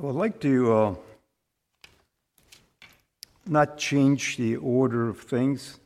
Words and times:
I 0.00 0.06
would 0.06 0.16
like 0.16 0.40
to 0.40 0.72
uh, 0.72 0.94
not 3.46 3.78
change 3.78 4.36
the 4.36 4.56
order 4.56 5.08
of 5.08 5.20
things, 5.20 5.78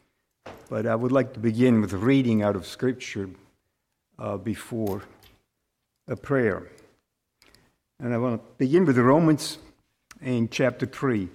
but 0.70 0.86
I 0.86 0.94
would 0.94 1.12
like 1.12 1.34
to 1.34 1.40
begin 1.40 1.82
with 1.82 1.92
reading 1.92 2.42
out 2.42 2.56
of 2.56 2.66
Scripture 2.66 3.28
uh, 4.18 4.38
before 4.38 5.02
a 6.08 6.16
prayer. 6.16 6.68
And 8.00 8.14
I 8.14 8.18
want 8.18 8.40
to 8.40 8.48
begin 8.56 8.86
with 8.86 8.96
Romans 8.96 9.58
in 10.22 10.48
chapter 10.48 10.86
3 10.86 11.28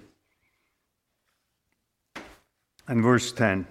and 2.88 3.04
verse 3.04 3.32
10. 3.32 3.68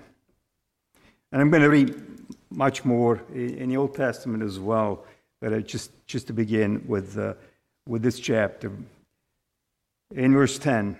And 1.32 1.42
I'm 1.42 1.50
going 1.50 1.64
to 1.64 1.70
read 1.70 2.00
much 2.50 2.84
more 2.84 3.20
in 3.34 3.68
the 3.68 3.76
Old 3.78 3.96
Testament 3.96 4.44
as 4.44 4.60
well, 4.60 5.04
but 5.40 5.66
just, 5.66 5.90
just 6.06 6.28
to 6.28 6.32
begin 6.32 6.84
with, 6.86 7.18
uh, 7.18 7.34
with 7.88 8.02
this 8.02 8.20
chapter. 8.20 8.70
In 10.14 10.34
verse 10.34 10.58
10, 10.58 10.98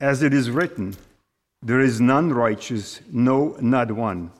as 0.00 0.22
it 0.22 0.34
is 0.34 0.50
written, 0.50 0.96
there 1.62 1.80
is 1.80 2.00
none 2.00 2.32
righteous, 2.32 3.00
no, 3.10 3.56
not 3.60 3.92
one. 3.92 4.32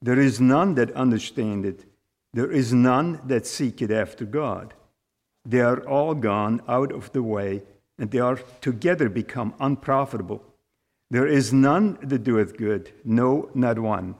There 0.00 0.18
is 0.18 0.40
none 0.40 0.74
that 0.76 0.92
understandeth. 0.92 1.84
There 2.32 2.50
is 2.50 2.72
none 2.72 3.20
that 3.26 3.46
seeketh 3.46 3.90
after 3.90 4.24
God. 4.24 4.72
They 5.44 5.60
are 5.60 5.80
all 5.86 6.14
gone 6.14 6.62
out 6.68 6.92
of 6.92 7.12
the 7.12 7.22
way, 7.22 7.62
and 7.98 8.10
they 8.10 8.20
are 8.20 8.40
together 8.60 9.08
become 9.08 9.54
unprofitable. 9.60 10.42
There 11.10 11.26
is 11.26 11.52
none 11.52 11.98
that 12.02 12.24
doeth 12.24 12.56
good, 12.56 12.92
no, 13.04 13.50
not 13.54 13.78
one. 13.78 14.14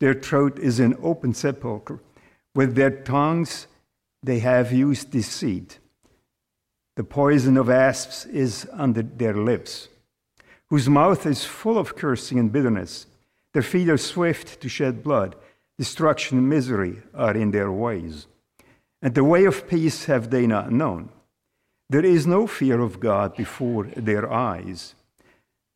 Their 0.00 0.14
throat 0.14 0.58
is 0.58 0.80
an 0.80 0.96
open 1.02 1.34
sepulchre. 1.34 2.00
With 2.54 2.74
their 2.74 2.90
tongues 2.90 3.66
they 4.22 4.38
have 4.40 4.72
used 4.72 5.10
deceit. 5.10 5.79
The 7.00 7.04
poison 7.04 7.56
of 7.56 7.70
asps 7.70 8.26
is 8.26 8.68
under 8.74 9.00
their 9.00 9.32
lips, 9.32 9.88
whose 10.68 10.86
mouth 10.86 11.24
is 11.24 11.46
full 11.46 11.78
of 11.78 11.96
cursing 11.96 12.38
and 12.38 12.52
bitterness. 12.52 13.06
Their 13.54 13.62
feet 13.62 13.88
are 13.88 13.96
swift 13.96 14.60
to 14.60 14.68
shed 14.68 15.02
blood. 15.02 15.34
Destruction 15.78 16.36
and 16.36 16.50
misery 16.50 16.98
are 17.14 17.34
in 17.34 17.52
their 17.52 17.72
ways. 17.72 18.26
And 19.00 19.14
the 19.14 19.24
way 19.24 19.46
of 19.46 19.66
peace 19.66 20.04
have 20.04 20.28
they 20.28 20.46
not 20.46 20.72
known. 20.72 21.08
There 21.88 22.04
is 22.04 22.26
no 22.26 22.46
fear 22.46 22.78
of 22.82 23.00
God 23.00 23.34
before 23.34 23.84
their 23.96 24.30
eyes. 24.30 24.94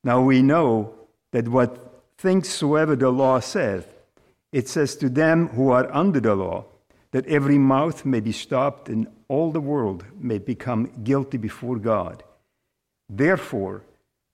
Now 0.04 0.20
we 0.20 0.42
know 0.42 0.92
that 1.32 1.48
what 1.48 2.02
things 2.18 2.50
soever 2.50 2.96
the 2.96 3.08
law 3.08 3.40
saith, 3.40 3.88
it 4.52 4.68
says 4.68 4.94
to 4.96 5.08
them 5.08 5.48
who 5.48 5.70
are 5.70 5.90
under 5.90 6.20
the 6.20 6.34
law, 6.34 6.66
that 7.14 7.28
every 7.28 7.58
mouth 7.58 8.04
may 8.04 8.18
be 8.18 8.32
stopped 8.32 8.88
and 8.88 9.06
all 9.28 9.52
the 9.52 9.60
world 9.60 10.04
may 10.18 10.36
become 10.36 10.90
guilty 11.04 11.38
before 11.38 11.78
God. 11.78 12.24
Therefore, 13.08 13.84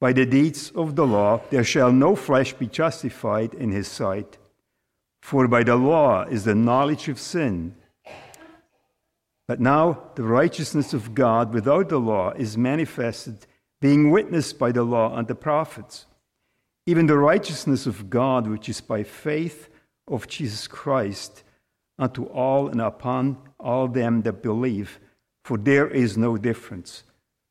by 0.01 0.15
the 0.15 0.25
deeds 0.25 0.71
of 0.75 0.97
the 0.97 1.07
law, 1.07 1.43
there 1.51 1.63
shall 1.63 1.93
no 1.93 2.17
flesh 2.17 2.55
be 2.55 2.67
justified 2.67 3.53
in 3.53 3.71
his 3.71 3.87
sight. 3.87 4.39
For 5.21 5.47
by 5.47 5.63
the 5.63 5.77
law 5.77 6.23
is 6.23 6.45
the 6.45 6.55
knowledge 6.55 7.11
of 7.11 7.21
sin. 7.21 7.75
But 9.47 9.61
now 9.61 10.05
the 10.15 10.23
righteousness 10.23 10.95
of 10.95 11.15
God 11.15 11.53
without 11.53 11.91
the 11.91 12.01
law 12.01 12.31
is 12.31 12.57
manifested, 12.57 13.47
being 13.83 14.11
witnessed 14.11 14.59
by 14.59 14.73
the 14.73 14.85
law 14.85 15.15
and 15.19 15.29
the 15.29 15.35
prophets. 15.35 16.07
Even 16.87 17.09
the 17.09 17.19
righteousness 17.19 17.85
of 17.85 18.09
God, 18.09 18.47
which 18.47 18.71
is 18.71 18.81
by 18.81 19.03
faith 19.03 19.69
of 20.09 20.29
Jesus 20.29 20.67
Christ 20.67 21.45
unto 22.01 22.25
all 22.25 22.69
and 22.69 22.81
upon 22.81 23.37
all 23.61 23.87
them 23.87 24.23
that 24.23 24.43
believe, 24.43 24.99
for 25.45 25.59
there 25.59 25.87
is 25.87 26.17
no 26.17 26.39
difference. 26.39 27.05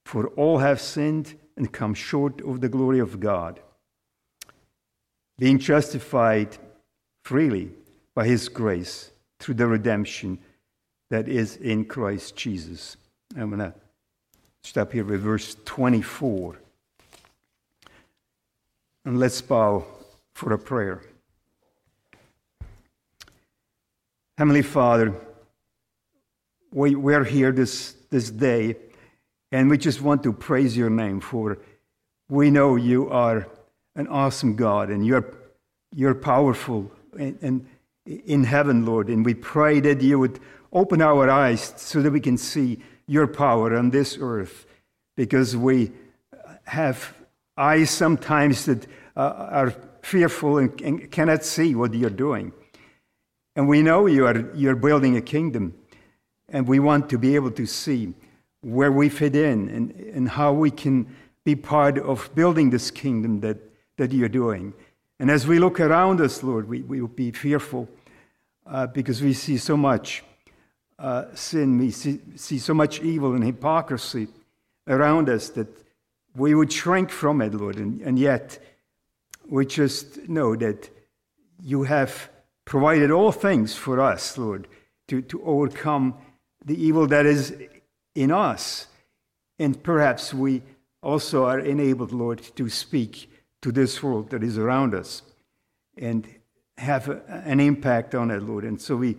For 0.06 0.28
all 0.30 0.58
have 0.58 0.82
sinned 0.82 1.36
and 1.56 1.72
come 1.72 1.94
short 1.94 2.42
of 2.42 2.60
the 2.60 2.68
glory 2.68 3.00
of 3.00 3.20
God, 3.20 3.60
being 5.38 5.60
justified 5.60 6.58
freely 7.24 7.72
by 8.16 8.26
his 8.26 8.50
grace 8.50 9.12
through 9.40 9.56
the 9.56 9.68
redemption 9.68 10.40
that 11.12 11.28
is 11.28 11.56
in 11.58 11.86
Christ 11.86 12.36
Jesus. 12.36 12.98
I'm 13.38 13.50
going 13.50 13.60
to 13.60 13.74
stop 14.64 14.92
here 14.92 15.06
with 15.06 15.22
verse 15.22 15.56
24. 15.66 16.58
And 19.06 19.20
let's 19.20 19.42
bow 19.42 19.86
for 20.34 20.54
a 20.54 20.60
prayer. 20.60 21.02
Heavenly 24.40 24.62
Father, 24.62 25.14
we, 26.72 26.96
we're 26.96 27.26
here 27.26 27.52
this, 27.52 27.98
this 28.10 28.32
day, 28.32 28.78
and 29.52 29.70
we 29.70 29.78
just 29.78 30.00
want 30.00 30.24
to 30.24 30.32
praise 30.32 30.78
your 30.78 30.90
name 30.90 31.20
for 31.20 31.58
we 32.30 32.50
know 32.50 32.78
you 32.78 33.10
are 33.10 33.50
an 33.98 34.08
awesome 34.08 34.56
God, 34.56 34.92
and 34.92 35.06
you're, 35.06 35.36
you're 35.94 36.16
powerful 36.16 36.90
in, 37.18 37.38
in, 37.42 37.68
in 38.06 38.46
heaven, 38.46 38.86
Lord. 38.86 39.10
And 39.10 39.26
we 39.26 39.34
pray 39.34 39.82
that 39.82 40.02
you 40.02 40.18
would 40.20 40.40
open 40.72 41.02
our 41.02 41.30
eyes 41.30 41.74
so 41.76 42.02
that 42.02 42.12
we 42.12 42.22
can 42.22 42.38
see 42.38 42.82
your 43.08 43.28
power 43.28 43.76
on 43.76 43.90
this 43.90 44.18
earth, 44.22 44.66
because 45.18 45.58
we 45.58 45.92
have 46.64 47.14
eyes 47.58 47.90
sometimes 47.90 48.68
that 48.68 48.88
uh, 49.18 49.50
are 49.52 49.74
fearful 50.02 50.60
and, 50.60 50.80
and 50.80 51.12
cannot 51.12 51.44
see 51.44 51.76
what 51.76 51.94
you're 51.94 52.10
doing. 52.10 52.54
And 53.60 53.68
we 53.68 53.82
know 53.82 54.06
you 54.06 54.26
are, 54.26 54.50
you're 54.56 54.78
building 54.78 55.18
a 55.18 55.22
kingdom, 55.22 55.74
and 56.48 56.66
we 56.66 56.80
want 56.80 57.10
to 57.10 57.18
be 57.18 57.36
able 57.36 57.52
to 57.52 57.66
see 57.66 58.14
where 58.62 58.90
we 58.90 59.10
fit 59.10 59.36
in 59.36 59.68
and, 59.68 59.92
and 60.16 60.30
how 60.30 60.54
we 60.54 60.72
can 60.72 61.14
be 61.44 61.58
part 61.58 61.98
of 61.98 62.34
building 62.36 62.70
this 62.70 62.90
kingdom 62.90 63.42
that, 63.42 63.58
that 63.98 64.14
you're 64.14 64.30
doing. 64.30 64.74
And 65.20 65.30
as 65.30 65.46
we 65.46 65.60
look 65.60 65.82
around 65.82 66.22
us, 66.22 66.42
Lord, 66.42 66.70
we, 66.70 66.84
we 66.84 67.02
will 67.02 67.10
be 67.10 67.32
fearful 67.32 67.90
uh, 68.66 68.88
because 68.88 69.22
we 69.22 69.34
see 69.34 69.58
so 69.58 69.76
much 69.76 70.24
uh, 70.98 71.26
sin, 71.34 71.80
we 71.80 71.92
see, 71.92 72.22
see 72.38 72.60
so 72.60 72.74
much 72.74 73.02
evil 73.02 73.36
and 73.36 73.44
hypocrisy 73.44 74.30
around 74.88 75.28
us 75.28 75.50
that 75.50 75.68
we 76.34 76.56
would 76.56 76.72
shrink 76.72 77.10
from 77.10 77.42
it, 77.42 77.54
Lord. 77.54 77.76
And, 77.76 78.00
and 78.04 78.18
yet, 78.18 78.58
we 79.50 79.66
just 79.66 80.30
know 80.30 80.56
that 80.56 80.90
you 81.62 81.84
have 81.84 82.30
provided 82.70 83.10
all 83.10 83.32
things 83.32 83.76
for 83.76 84.00
us, 84.00 84.38
Lord, 84.38 84.68
to, 85.08 85.24
to 85.24 85.44
overcome 85.44 86.14
the 86.64 86.80
evil 86.80 87.08
that 87.08 87.26
is 87.26 87.52
in 88.14 88.32
us. 88.32 88.86
And 89.58 89.82
perhaps 89.82 90.36
we 90.36 90.62
also 91.02 91.46
are 91.46 91.60
enabled, 91.60 92.12
Lord, 92.12 92.44
to 92.58 92.70
speak 92.70 93.32
to 93.64 93.72
this 93.72 94.04
world 94.04 94.30
that 94.30 94.44
is 94.44 94.60
around 94.60 94.94
us 94.94 95.24
and 95.98 96.28
have 96.78 97.10
a, 97.10 97.24
an 97.44 97.60
impact 97.60 98.14
on 98.14 98.30
it, 98.30 98.44
Lord. 98.44 98.66
And 98.66 98.80
so 98.80 98.96
we, 98.96 99.18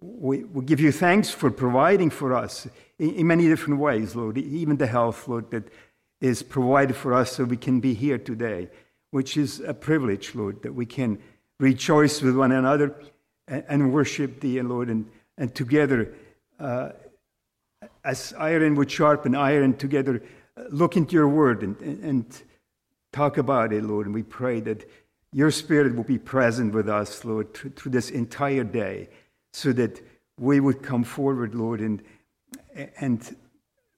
we, 0.00 0.44
we 0.44 0.64
give 0.64 0.78
you 0.78 0.92
thanks 0.92 1.30
for 1.30 1.50
providing 1.50 2.10
for 2.10 2.32
us 2.32 2.68
in, 3.00 3.10
in 3.16 3.26
many 3.26 3.48
different 3.48 3.80
ways, 3.80 4.14
Lord, 4.14 4.38
even 4.38 4.76
the 4.76 4.86
health, 4.86 5.26
Lord, 5.26 5.50
that 5.50 5.64
is 6.20 6.44
provided 6.44 6.94
for 6.94 7.12
us 7.12 7.32
so 7.32 7.42
we 7.42 7.56
can 7.56 7.80
be 7.80 7.92
here 7.92 8.18
today, 8.18 8.70
which 9.10 9.36
is 9.36 9.58
a 9.58 9.74
privilege, 9.74 10.36
Lord, 10.36 10.62
that 10.62 10.74
we 10.74 10.86
can 10.86 11.18
rejoice 11.58 12.22
with 12.22 12.36
one 12.36 12.52
another 12.52 12.94
and, 13.48 13.64
and 13.68 13.92
worship 13.92 14.40
thee, 14.40 14.60
Lord, 14.62 14.88
and, 14.88 15.10
and 15.38 15.54
together, 15.54 16.14
uh, 16.58 16.90
as 18.04 18.34
iron 18.38 18.74
would 18.76 18.90
sharpen 18.90 19.34
iron, 19.34 19.76
together 19.76 20.22
uh, 20.56 20.64
look 20.70 20.96
into 20.96 21.14
your 21.14 21.28
word 21.28 21.62
and, 21.62 21.80
and 21.80 22.42
talk 23.12 23.38
about 23.38 23.72
it, 23.72 23.84
Lord. 23.84 24.06
And 24.06 24.14
we 24.14 24.22
pray 24.22 24.60
that 24.60 24.88
your 25.32 25.50
spirit 25.50 25.94
will 25.96 26.04
be 26.04 26.18
present 26.18 26.74
with 26.74 26.88
us, 26.88 27.24
Lord, 27.24 27.54
through, 27.54 27.70
through 27.70 27.92
this 27.92 28.10
entire 28.10 28.64
day, 28.64 29.08
so 29.52 29.72
that 29.72 30.00
we 30.38 30.60
would 30.60 30.82
come 30.82 31.04
forward, 31.04 31.54
Lord, 31.54 31.80
and, 31.80 32.02
and 33.00 33.36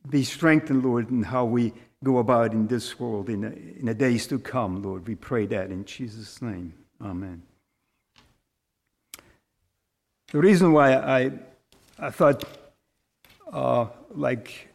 be 0.08 0.22
strengthened, 0.24 0.84
Lord, 0.84 1.10
in 1.10 1.22
how 1.22 1.44
we 1.44 1.72
go 2.04 2.18
about 2.18 2.52
in 2.52 2.66
this 2.66 3.00
world 3.00 3.28
in 3.28 3.44
in 3.78 3.86
the 3.86 3.94
days 3.94 4.26
to 4.28 4.38
come, 4.38 4.82
Lord. 4.82 5.06
We 5.06 5.14
pray 5.14 5.46
that 5.46 5.70
in 5.70 5.84
Jesus' 5.84 6.40
name. 6.42 6.74
Amen. 7.00 7.42
The 10.32 10.38
reason 10.38 10.72
why 10.72 10.94
I, 10.94 11.30
I 12.00 12.10
thought, 12.10 12.42
uh, 13.52 13.86
like 14.10 14.68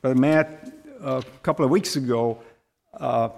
Brother 0.00 0.18
Matt 0.18 0.72
a 1.00 1.22
couple 1.44 1.64
of 1.64 1.70
weeks 1.70 1.94
ago, 1.94 2.42
uh, 2.98 3.28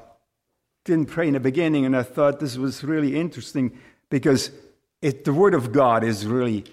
didn't 0.87 1.11
pray 1.11 1.29
in 1.29 1.35
the 1.35 1.41
beginning, 1.41 1.85
and 1.85 1.94
I 1.94 2.03
thought 2.03 2.41
this 2.41 2.56
was 2.56 2.82
really 2.82 3.15
interesting 3.15 3.79
because 4.09 4.50
it, 5.03 5.25
the 5.26 5.32
Word 5.35 5.53
of 5.53 5.73
God 5.73 6.03
is 6.03 6.27
really 6.27 6.65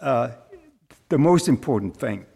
uh, 0.00 0.30
the 1.08 1.18
most 1.18 1.46
important 1.46 1.96
thing. 1.96 2.26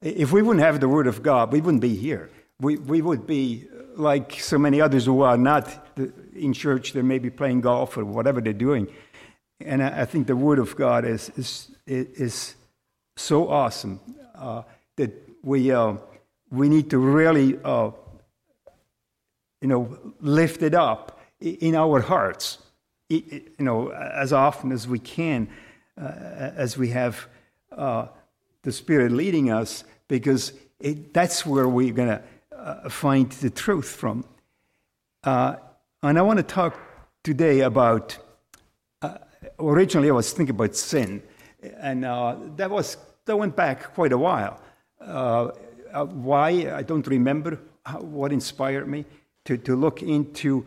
If 0.00 0.32
we 0.32 0.40
wouldn't 0.40 0.64
have 0.64 0.80
the 0.80 0.88
Word 0.88 1.06
of 1.06 1.22
God, 1.22 1.52
we 1.52 1.60
wouldn't 1.60 1.82
be 1.82 1.94
here. 1.94 2.30
We, 2.60 2.78
we 2.78 3.02
would 3.02 3.26
be 3.26 3.68
like 3.94 4.40
so 4.40 4.56
many 4.56 4.80
others 4.80 5.04
who 5.04 5.20
are 5.20 5.36
not 5.36 5.86
in 6.34 6.54
church, 6.54 6.94
they 6.94 7.02
may 7.02 7.18
be 7.18 7.28
playing 7.28 7.60
golf 7.60 7.98
or 7.98 8.06
whatever 8.06 8.40
they're 8.40 8.54
doing. 8.54 8.88
And 9.60 9.82
I, 9.82 10.04
think 10.04 10.26
the 10.26 10.36
Word 10.36 10.58
of 10.58 10.76
God 10.76 11.04
is, 11.04 11.30
is, 11.36 11.70
is 11.86 12.54
so 13.16 13.48
awesome 13.48 14.00
uh, 14.34 14.62
that 14.96 15.12
we, 15.42 15.70
uh, 15.70 15.94
we 16.50 16.68
need 16.68 16.90
to 16.90 16.98
really, 16.98 17.58
uh, 17.64 17.90
you 19.60 19.68
know, 19.68 19.96
lift 20.20 20.62
it 20.62 20.74
up 20.74 21.20
in 21.40 21.74
our 21.74 22.00
hearts, 22.00 22.58
you 23.08 23.52
know, 23.58 23.90
as 23.90 24.32
often 24.32 24.72
as 24.72 24.88
we 24.88 24.98
can, 24.98 25.48
uh, 26.00 26.04
as 26.56 26.76
we 26.76 26.88
have 26.88 27.26
uh, 27.72 28.06
the 28.62 28.72
Spirit 28.72 29.12
leading 29.12 29.50
us, 29.50 29.84
because 30.08 30.52
it, 30.80 31.14
that's 31.14 31.46
where 31.46 31.68
we're 31.68 31.92
going 31.92 32.08
to 32.08 32.22
uh, 32.56 32.88
find 32.88 33.30
the 33.30 33.50
truth 33.50 33.88
from. 33.88 34.24
Uh, 35.22 35.56
and 36.02 36.18
I 36.18 36.22
want 36.22 36.38
to 36.38 36.42
talk 36.42 36.76
today 37.22 37.60
about. 37.60 38.18
Originally, 39.58 40.08
I 40.08 40.12
was 40.12 40.32
thinking 40.32 40.54
about 40.54 40.74
sin, 40.74 41.22
and 41.78 42.04
uh, 42.04 42.36
that 42.56 42.70
was 42.70 42.96
that 43.24 43.36
went 43.36 43.56
back 43.56 43.94
quite 43.94 44.12
a 44.12 44.18
while. 44.18 44.60
Uh, 45.00 45.50
uh, 45.92 46.04
why 46.06 46.48
I 46.74 46.82
don't 46.82 47.06
remember 47.06 47.58
how, 47.86 48.00
what 48.00 48.32
inspired 48.32 48.88
me 48.88 49.04
to, 49.44 49.56
to 49.58 49.76
look 49.76 50.02
into 50.02 50.66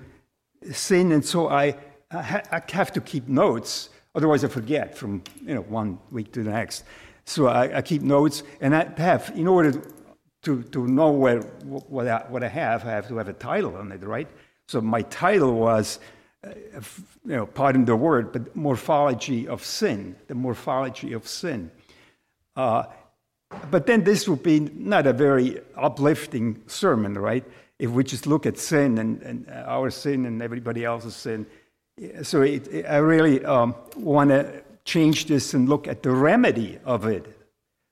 sin, 0.71 1.11
and 1.11 1.23
so 1.23 1.49
I, 1.49 1.75
I, 2.11 2.21
ha- 2.21 2.43
I 2.51 2.61
have 2.71 2.91
to 2.93 3.01
keep 3.01 3.27
notes, 3.27 3.89
otherwise 4.15 4.43
I 4.43 4.47
forget 4.47 4.97
from 4.97 5.23
you 5.41 5.55
know 5.55 5.61
one 5.61 5.99
week 6.11 6.31
to 6.33 6.43
the 6.43 6.51
next. 6.51 6.83
So 7.25 7.47
I, 7.47 7.77
I 7.77 7.81
keep 7.81 8.01
notes, 8.01 8.43
and 8.61 8.73
I 8.73 8.89
have 8.97 9.33
in 9.35 9.47
order 9.47 9.81
to, 10.43 10.63
to 10.63 10.87
know 10.87 11.11
where, 11.11 11.41
what, 11.41 12.07
I, 12.07 12.23
what 12.29 12.41
I 12.41 12.47
have, 12.47 12.85
I 12.85 12.91
have 12.91 13.07
to 13.09 13.17
have 13.17 13.27
a 13.27 13.33
title 13.33 13.75
on 13.75 13.91
it, 13.91 14.01
right? 14.01 14.29
So 14.69 14.79
my 14.79 15.01
title 15.01 15.53
was, 15.53 15.99
uh, 16.45 16.51
you 17.25 17.35
know, 17.35 17.45
pardon 17.45 17.85
the 17.85 17.95
word, 17.95 18.31
but 18.31 18.55
morphology 18.55 19.47
of 19.47 19.63
sin, 19.63 20.15
the 20.27 20.35
morphology 20.35 21.13
of 21.13 21.27
sin. 21.27 21.71
Uh, 22.55 22.83
but 23.71 23.85
then 23.85 24.03
this 24.03 24.27
would 24.27 24.43
be 24.43 24.59
not 24.59 25.07
a 25.07 25.13
very 25.13 25.61
uplifting 25.75 26.61
sermon, 26.67 27.17
right? 27.17 27.45
If 27.79 27.91
we 27.91 28.03
just 28.03 28.27
look 28.27 28.45
at 28.45 28.57
sin 28.57 28.97
and, 28.97 29.21
and 29.21 29.49
our 29.49 29.89
sin 29.89 30.25
and 30.25 30.41
everybody 30.41 30.83
else's 30.83 31.15
sin. 31.15 31.45
So 32.23 32.41
it, 32.41 32.67
it, 32.67 32.85
I 32.85 32.97
really 32.97 33.43
um, 33.45 33.75
want 33.95 34.29
to 34.31 34.63
change 34.85 35.25
this 35.25 35.53
and 35.53 35.69
look 35.69 35.87
at 35.87 36.03
the 36.03 36.11
remedy 36.11 36.79
of 36.85 37.05
it. 37.05 37.25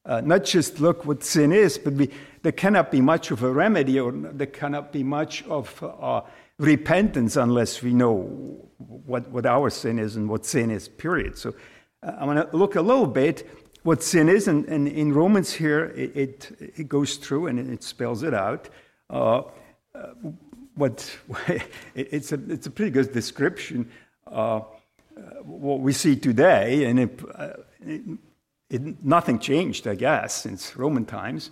Uh, 0.06 0.22
not 0.22 0.44
just 0.44 0.80
look 0.80 1.06
what 1.06 1.24
sin 1.24 1.52
is, 1.52 1.78
but 1.78 1.94
we, 1.94 2.12
there 2.44 2.52
cannot 2.52 2.92
be 2.92 3.02
much 3.02 3.32
of 3.32 3.42
a 3.42 3.52
remedy 3.52 4.00
or 4.00 4.12
there 4.12 4.48
cannot 4.48 4.92
be 4.92 5.04
much 5.04 5.44
of 5.46 5.84
uh, 5.84 6.22
repentance 6.58 7.36
unless 7.36 7.82
we 7.82 7.94
know 7.94 8.22
what, 8.78 9.30
what 9.30 9.46
our 9.46 9.70
sin 9.70 10.00
is 10.00 10.16
and 10.16 10.30
what 10.30 10.46
sin 10.46 10.72
is, 10.72 10.88
period. 10.88 11.38
So 11.38 11.54
uh, 12.04 12.14
I 12.20 12.26
want 12.26 12.52
to 12.52 12.58
look 12.58 12.76
a 12.76 12.82
little 12.82 13.08
bit 13.08 13.48
what 13.84 14.02
sin 14.02 14.30
is, 14.30 14.48
and, 14.48 14.66
and 14.66 14.88
in 14.88 15.14
Romans 15.14 15.54
here 15.54 15.86
it, 15.96 16.16
it, 16.16 16.72
it, 16.78 16.90
goes 16.90 17.18
through 17.18 17.48
and 17.48 17.60
it 17.72 17.84
spells 17.84 18.24
it 18.24 18.34
out. 18.34 18.68
Uh, 19.10 19.44
uh 19.94 20.14
what 20.76 21.18
it's 21.96 22.32
a 22.32 22.40
it's 22.50 22.68
a 22.68 22.72
pretty 22.72 22.92
good 22.92 23.14
description. 23.14 23.90
Uh, 24.28 24.62
what 25.44 25.80
we 25.80 25.94
see 25.94 26.16
today, 26.16 26.86
and 26.86 27.00
it, 27.00 27.20
it, 28.70 29.04
nothing 29.04 29.40
changed, 29.40 29.88
I 29.88 29.96
guess, 29.96 30.42
since 30.42 30.76
Roman 30.76 31.06
times. 31.06 31.52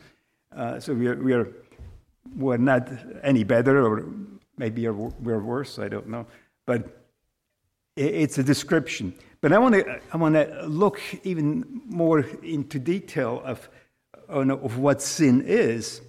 Uh, 0.55 0.79
so 0.79 0.93
we 0.93 1.07
are, 1.07 1.15
we 1.15 1.33
are 1.33 1.47
we're 2.35 2.57
not 2.57 2.89
any 3.23 3.43
better, 3.43 3.85
or 3.85 4.05
maybe 4.57 4.87
we're 4.87 5.39
worse. 5.39 5.79
I 5.79 5.87
don't 5.87 6.07
know, 6.07 6.25
but 6.65 7.03
it's 7.95 8.37
a 8.37 8.43
description. 8.43 9.13
But 9.41 9.53
I 9.53 9.59
want 9.59 9.75
to 9.75 9.99
I 10.11 10.17
want 10.17 10.35
to 10.35 10.65
look 10.67 10.99
even 11.23 11.81
more 11.85 12.21
into 12.41 12.79
detail 12.79 13.41
of 13.45 13.69
of 14.29 14.77
what 14.77 15.01
sin 15.01 15.43
is. 15.45 16.01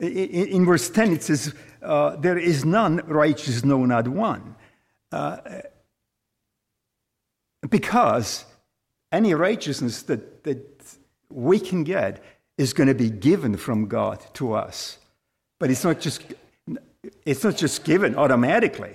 In, 0.00 0.64
verse 0.64 0.88
10, 0.90 1.12
it 1.12 1.22
says, 1.24 1.54
uh, 1.82 2.14
There 2.16 2.38
is 2.38 2.64
none 2.64 3.02
righteous, 3.06 3.64
no, 3.64 3.84
not 3.84 4.06
one. 4.06 4.54
Uh, 5.10 5.38
because 7.68 8.44
any 9.10 9.34
righteousness 9.34 10.02
that, 10.02 10.44
that 10.44 10.96
we 11.30 11.58
can 11.58 11.82
get 11.82 12.22
is 12.56 12.72
going 12.72 12.88
to 12.88 12.94
be 12.94 13.10
given 13.10 13.56
from 13.56 13.86
God 13.86 14.22
to 14.34 14.52
us. 14.52 14.98
But 15.58 15.70
it's 15.70 15.82
not 15.82 16.00
just, 16.00 16.22
it's 17.24 17.44
not 17.44 17.56
just 17.56 17.84
given 17.84 18.16
automatically. 18.16 18.94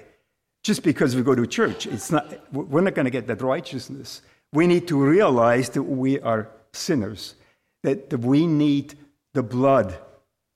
Just 0.63 0.83
because 0.83 1.13
we 1.15 1.23
go 1.23 1.35
to 1.35 1.45
church, 1.45 1.85
it's 1.87 2.09
not, 2.09 2.25
we're 2.53 2.81
not 2.81 2.95
going 2.95 3.05
to 3.05 3.11
get 3.11 3.27
that 3.27 3.41
righteousness. 3.41 4.21
We 4.53 4.65
need 4.65 4.87
to 4.87 4.97
realize 4.97 5.69
that 5.71 5.83
we 5.83 6.21
are 6.21 6.47
sinners, 6.71 7.35
that, 7.83 8.13
we 8.19 8.47
need 8.47 8.95
the 9.33 9.43
blood 9.43 9.97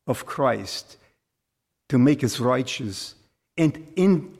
of 0.08 0.26
Christ 0.26 0.98
to 1.90 1.98
make 1.98 2.24
us 2.24 2.40
righteous. 2.40 3.16
And 3.58 3.86
in, 3.98 4.38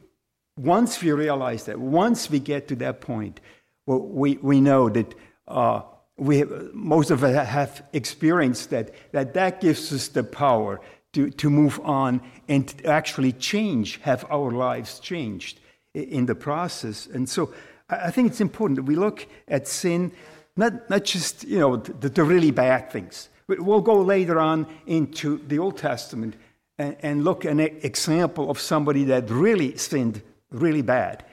once 0.58 1.02
we 1.02 1.12
realize 1.12 1.66
that, 1.66 1.80
once 1.80 2.30
we 2.30 2.40
get 2.40 2.70
to 2.70 2.76
that 2.78 3.02
point, 3.02 3.42
well, 3.86 4.00
we, 4.00 4.38
we 4.38 4.62
know 4.62 4.88
that 4.90 5.14
uh, 5.50 5.82
we 6.18 6.40
have, 6.40 6.74
most 6.74 7.12
of 7.12 7.24
us 7.24 7.48
have 7.48 7.84
experienced 7.94 8.70
that, 8.70 8.92
that 9.12 9.34
that 9.34 9.60
gives 9.60 9.92
us 9.92 10.08
the 10.08 10.24
power 10.24 10.80
to, 11.18 11.32
to 11.32 11.50
move 11.50 11.80
on 11.84 12.22
and 12.48 12.72
actually 12.86 13.32
change, 13.32 13.98
have 14.02 14.24
our 14.30 14.52
lives 14.52 15.00
changed 15.00 15.60
in 15.96 16.28
the 16.28 16.36
process. 16.36 17.08
And 17.08 17.28
so 17.28 17.52
I 17.90 18.12
think 18.12 18.28
it's 18.28 18.40
important 18.40 18.76
that 18.76 18.84
we 18.84 18.96
look 18.96 19.26
at 19.48 19.68
sin, 19.68 20.12
not, 20.56 20.88
not 20.92 21.06
just, 21.06 21.44
you 21.44 21.58
know, 21.58 21.78
the, 21.78 22.10
the 22.10 22.24
really 22.24 22.52
bad 22.52 22.92
things. 22.92 23.30
But 23.48 23.62
we'll 23.62 23.82
go 23.82 24.00
later 24.00 24.40
on 24.40 24.68
into 24.86 25.40
the 25.48 25.58
Old 25.58 25.78
Testament 25.78 26.36
and, 26.78 26.96
and 27.02 27.24
look 27.24 27.46
at 27.46 27.52
an 27.54 27.62
example 27.62 28.52
of 28.52 28.60
somebody 28.60 29.04
that 29.06 29.28
really 29.32 29.76
sinned 29.76 30.22
really 30.52 30.84
bad. 30.84 31.26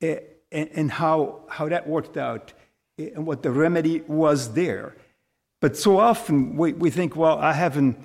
And, 0.00 0.20
and 0.50 0.90
how, 0.90 1.42
how 1.48 1.68
that 1.68 1.86
worked 1.86 2.16
out 2.16 2.52
and 2.98 3.24
what 3.24 3.44
the 3.44 3.52
remedy 3.52 4.00
was 4.08 4.54
there. 4.54 4.96
But 5.60 5.76
so 5.76 6.00
often 6.00 6.56
we, 6.56 6.72
we 6.72 6.90
think, 6.90 7.14
well, 7.14 7.38
I 7.38 7.52
haven't, 7.52 7.98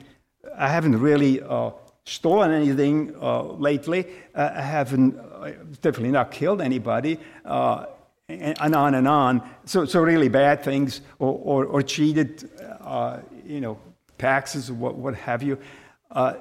I 0.57 0.69
haven't 0.69 0.99
really 0.99 1.41
uh, 1.41 1.71
stolen 2.05 2.51
anything 2.51 3.15
uh, 3.21 3.43
lately. 3.43 4.07
Uh, 4.35 4.51
I 4.55 4.61
haven't 4.61 5.17
uh, 5.17 5.51
definitely 5.81 6.11
not 6.11 6.31
killed 6.31 6.61
anybody, 6.61 7.19
uh, 7.45 7.85
and, 8.29 8.75
on 8.75 8.95
and 8.95 9.07
on. 9.07 9.41
So, 9.65 9.85
so 9.85 10.01
really 10.01 10.29
bad 10.29 10.63
things, 10.63 11.01
or, 11.19 11.39
or, 11.43 11.65
or 11.65 11.81
cheated, 11.81 12.49
uh, 12.81 13.19
you 13.45 13.61
know, 13.61 13.77
taxes, 14.17 14.69
or 14.69 14.73
what, 14.73 14.95
what 14.95 15.15
have 15.15 15.43
you. 15.43 15.57
and, 16.12 16.38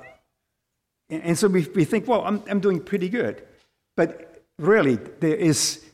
and 1.09 1.39
so 1.39 1.49
we, 1.49 1.67
we 1.75 1.85
think, 1.85 2.09
well, 2.09 2.23
I'm, 2.25 2.43
I'm 2.49 2.61
doing 2.61 2.81
pretty 2.81 3.09
good. 3.09 3.43
But 3.97 4.43
really, 4.59 4.97
there 5.21 5.35
is 5.35 5.85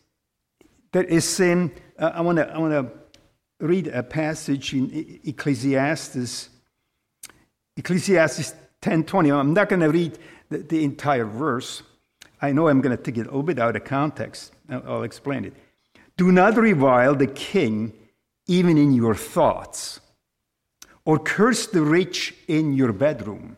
there 0.92 1.04
is 1.04 1.24
sin. 1.24 1.72
I 1.98 2.20
want 2.20 2.38
to 2.38 2.48
I 2.48 2.58
want 2.58 2.72
to 2.72 3.66
read 3.66 3.88
a 3.88 4.02
passage 4.02 4.72
in 4.72 5.20
Ecclesiastes. 5.24 6.50
Ecclesiastes 7.78 8.54
10:20. 8.82 9.32
I'm 9.32 9.54
not 9.54 9.68
going 9.68 9.80
to 9.80 9.88
read 9.88 10.18
the, 10.50 10.58
the, 10.58 10.84
entire 10.84 11.24
verse. 11.24 11.82
I 12.42 12.52
know 12.52 12.68
I'm 12.68 12.80
going 12.80 12.96
to 12.96 13.02
take 13.02 13.16
it 13.16 13.22
a 13.22 13.24
little 13.24 13.42
bit 13.44 13.58
out 13.58 13.76
of 13.76 13.84
context. 13.84 14.52
I'll, 14.68 15.04
explain 15.04 15.44
it. 15.44 15.54
Do 16.16 16.32
not 16.32 16.56
revile 16.56 17.14
the 17.14 17.28
king 17.28 17.92
even 18.46 18.76
in 18.76 18.92
your 18.92 19.14
thoughts, 19.14 20.00
or 21.04 21.18
curse 21.18 21.66
the 21.66 21.82
rich 21.82 22.34
in 22.48 22.74
your 22.74 22.92
bedroom. 22.92 23.56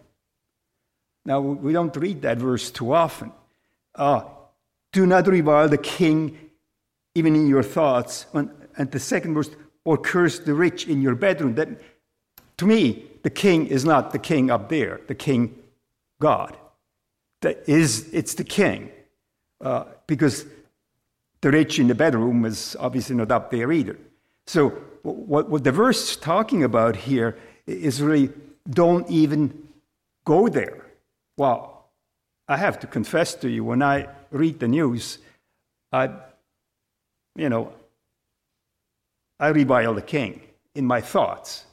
Now, 1.25 1.41
we 1.41 1.73
don't 1.73 1.95
read 1.97 2.23
that 2.23 2.39
verse 2.39 2.71
too 2.71 2.93
often. 2.93 3.33
Uh, 3.95 4.23
do 4.93 5.07
not 5.07 5.27
revile 5.27 5.69
the 5.69 5.79
king 5.79 6.37
even 7.15 7.35
in 7.37 7.47
your 7.47 7.63
thoughts. 7.63 8.27
And 8.35 8.91
the 8.91 8.99
second 8.99 9.35
verse, 9.35 9.51
or 9.85 9.97
curse 9.97 10.39
the 10.41 10.55
rich 10.55 10.87
in 10.87 11.01
your 11.03 11.15
bedroom. 11.15 11.55
That, 11.55 11.69
to 12.59 12.67
me, 12.67 13.10
the 13.23 13.31
king 13.31 13.67
is 13.67 13.85
not 13.85 14.13
the 14.13 14.19
king 14.19 14.51
up 14.51 14.69
there, 14.69 15.01
the 15.07 15.15
king 15.15 15.57
God. 16.21 16.57
That 17.43 17.65
is, 17.67 18.13
it's 18.13 18.35
the 18.35 18.45
king. 18.45 18.91
Uh, 19.61 19.85
because 20.07 20.47
the 21.43 21.51
rich 21.51 21.79
in 21.79 21.89
the 21.89 21.95
bedroom 21.95 22.45
is 22.45 22.77
obviously 22.81 23.17
not 23.17 23.31
up 23.31 23.51
there 23.51 23.71
either. 23.73 23.99
So, 24.47 24.71
what, 25.03 25.49
what 25.49 25.65
the 25.65 25.73
verse 25.73 26.11
is 26.11 26.17
talking 26.17 26.65
about 26.65 26.97
here 26.97 27.39
is 27.67 28.03
really 28.03 28.31
don't 28.69 29.09
even 29.11 29.69
go 30.25 30.49
there. 30.49 30.87
Well, 31.37 31.89
I 32.49 32.57
have 32.57 32.79
to 32.81 32.87
confess 32.87 33.35
to 33.37 33.49
you, 33.49 33.65
when 33.65 33.83
I 33.83 34.09
read 34.31 34.61
the 34.61 34.69
news, 34.69 35.19
I 35.93 36.11
you 37.37 37.49
know, 37.49 37.73
I 39.39 39.49
revile 39.49 39.95
the 39.95 40.03
king 40.03 40.43
in 40.75 40.85
my 40.85 41.01
thoughts 41.01 41.65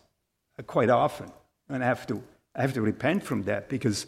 quite 0.66 0.90
often. 0.90 1.32
And 1.70 1.84
I 1.84 1.88
have 1.88 2.08
to, 2.08 2.24
I 2.56 2.62
have 2.62 2.74
to 2.74 2.82
repent 2.82 3.24
from 3.24 3.44
that 3.44 3.70
because 3.70 4.08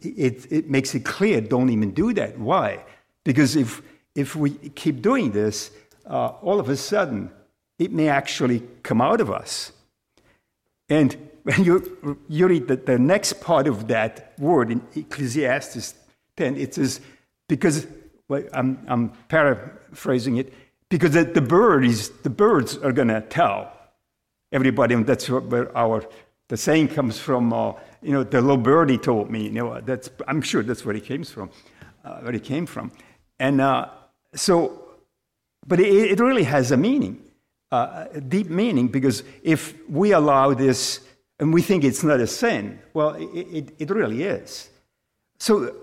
it, 0.00 0.50
it 0.50 0.70
makes 0.70 0.94
it 0.94 1.04
clear 1.04 1.40
don't 1.40 1.70
even 1.70 1.92
do 1.92 2.12
that. 2.14 2.38
Why? 2.38 2.84
Because 3.24 3.56
if, 3.56 3.82
if 4.14 4.36
we 4.36 4.50
keep 4.50 5.02
doing 5.02 5.32
this, 5.32 5.70
uh, 6.06 6.28
all 6.42 6.60
of 6.60 6.68
a 6.68 6.76
sudden, 6.76 7.30
it 7.78 7.92
may 7.92 8.08
actually 8.08 8.62
come 8.82 9.00
out 9.00 9.20
of 9.20 9.30
us. 9.30 9.72
And 10.88 11.16
when 11.42 11.64
you, 11.64 12.18
you 12.28 12.46
read 12.46 12.68
the, 12.68 12.76
the 12.76 12.98
next 12.98 13.40
part 13.40 13.66
of 13.66 13.88
that 13.88 14.34
word 14.38 14.70
in 14.70 14.82
Ecclesiastes 14.94 15.94
10, 16.36 16.56
it 16.56 16.74
says, 16.74 17.00
because, 17.48 17.86
well, 18.28 18.42
I'm, 18.52 18.84
I'm 18.88 19.10
paraphrasing 19.28 20.36
it, 20.36 20.52
because 20.88 21.12
the, 21.12 21.24
the, 21.24 21.40
birds, 21.40 22.08
the 22.22 22.30
birds 22.30 22.76
are 22.78 22.92
going 22.92 23.08
to 23.08 23.20
tell 23.20 23.72
everybody, 24.54 24.94
and 24.94 25.04
that's 25.04 25.28
where 25.28 25.76
our, 25.76 26.04
the 26.48 26.56
saying 26.56 26.88
comes 26.88 27.18
from, 27.18 27.52
uh, 27.52 27.72
you 28.00 28.12
know, 28.12 28.22
the 28.22 28.40
little 28.40 28.56
birdie 28.56 28.96
told 28.96 29.28
me, 29.28 29.42
you 29.42 29.50
know, 29.50 29.80
that's, 29.80 30.08
I'm 30.28 30.40
sure 30.40 30.62
that's 30.62 30.84
where 30.84 30.94
it 30.94 31.04
came 31.04 31.24
from, 31.24 31.50
uh, 32.04 32.20
where 32.20 32.34
it 32.34 32.44
came 32.44 32.64
from. 32.64 32.92
And 33.40 33.60
uh, 33.60 33.88
so, 34.34 34.80
but 35.66 35.80
it, 35.80 36.12
it, 36.12 36.20
really 36.20 36.44
has 36.44 36.70
a 36.70 36.76
meaning, 36.76 37.20
uh, 37.72 38.06
a 38.12 38.20
deep 38.20 38.48
meaning, 38.48 38.86
because 38.86 39.24
if 39.42 39.74
we 39.88 40.12
allow 40.12 40.54
this 40.54 41.00
and 41.40 41.52
we 41.52 41.60
think 41.60 41.82
it's 41.82 42.04
not 42.04 42.20
a 42.20 42.26
sin, 42.26 42.78
well, 42.94 43.14
it, 43.14 43.46
it, 43.58 43.74
it 43.78 43.90
really 43.90 44.22
is. 44.22 44.70
So 45.40 45.74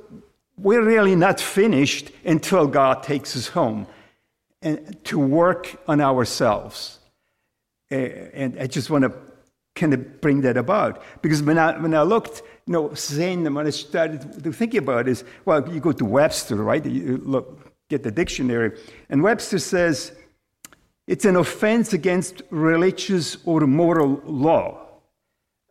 we're 0.57 0.83
really 0.83 1.15
not 1.15 1.41
finished 1.41 2.11
until 2.23 2.67
God 2.67 3.03
takes 3.03 3.35
us 3.35 3.49
home 3.49 3.85
and 4.61 5.03
to 5.03 5.19
work 5.19 5.75
on 5.89 5.99
ourselves. 5.99 7.00
And 7.91 8.57
I 8.59 8.67
just 8.67 8.89
want 8.89 9.03
to 9.03 9.11
kind 9.75 9.93
of 9.93 10.21
bring 10.21 10.41
that 10.41 10.57
about. 10.57 11.03
Because 11.21 11.43
when 11.43 11.57
I, 11.57 11.77
when 11.79 11.93
I 11.93 12.01
looked, 12.03 12.41
you 12.65 12.73
know, 12.73 12.93
sin, 12.93 13.53
when 13.53 13.67
I 13.67 13.69
started 13.69 14.43
to 14.43 14.51
think 14.51 14.73
about 14.75 15.07
it, 15.07 15.11
is, 15.11 15.23
well, 15.45 15.67
you 15.73 15.79
go 15.79 15.91
to 15.91 16.05
Webster, 16.05 16.55
right? 16.55 16.85
You 16.85 17.21
look, 17.23 17.71
get 17.89 18.03
the 18.03 18.11
dictionary. 18.11 18.79
And 19.09 19.21
Webster 19.21 19.59
says 19.59 20.13
it's 21.07 21.25
an 21.25 21.35
offense 21.35 21.93
against 21.93 22.41
religious 22.49 23.37
or 23.45 23.61
moral 23.61 24.21
law. 24.25 24.87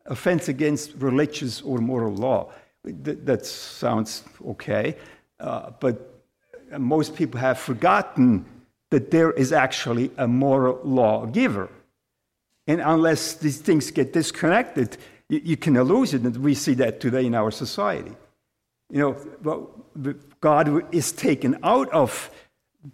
Offense 0.07 0.49
against 0.49 0.95
religious 0.97 1.62
or 1.62 1.79
moral 1.79 2.15
law. 2.15 2.53
That, 2.85 3.27
that 3.27 3.47
sounds 3.47 4.25
okay. 4.47 4.97
Uh, 5.39 5.71
but 5.81 6.23
most 6.79 7.15
people 7.15 7.41
have 7.41 7.59
forgotten 7.59 8.45
that 8.91 9.11
there 9.11 9.31
is 9.33 9.53
actually 9.53 10.11
a 10.17 10.27
moral 10.27 10.81
lawgiver. 10.85 11.69
And 12.67 12.81
unless 12.81 13.35
these 13.35 13.59
things 13.59 13.90
get 13.90 14.12
disconnected, 14.12 14.97
you, 15.29 15.40
you 15.45 15.57
can 15.57 15.81
lose 15.83 16.14
it. 16.14 16.23
And 16.23 16.37
we 16.37 16.55
see 16.55 16.75
that 16.75 17.00
today 17.00 17.26
in 17.26 17.35
our 17.35 17.50
society. 17.50 18.12
You 18.90 19.17
know, 19.95 20.14
God 20.40 20.95
is 20.95 21.12
taken 21.12 21.59
out 21.62 21.90
of 21.90 22.31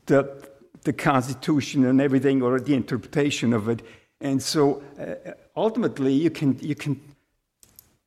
the, 0.07 0.49
the 0.83 0.93
Constitution 0.93 1.85
and 1.85 2.01
everything, 2.01 2.43
or 2.43 2.61
the 2.61 2.75
interpretation 2.75 3.53
of 3.53 3.69
it. 3.69 3.83
And 4.21 4.43
so 4.43 4.83
uh, 4.99 5.33
ultimately, 5.57 6.13
you 6.13 6.31
can, 6.31 6.59
you 6.61 6.75
can 6.75 7.01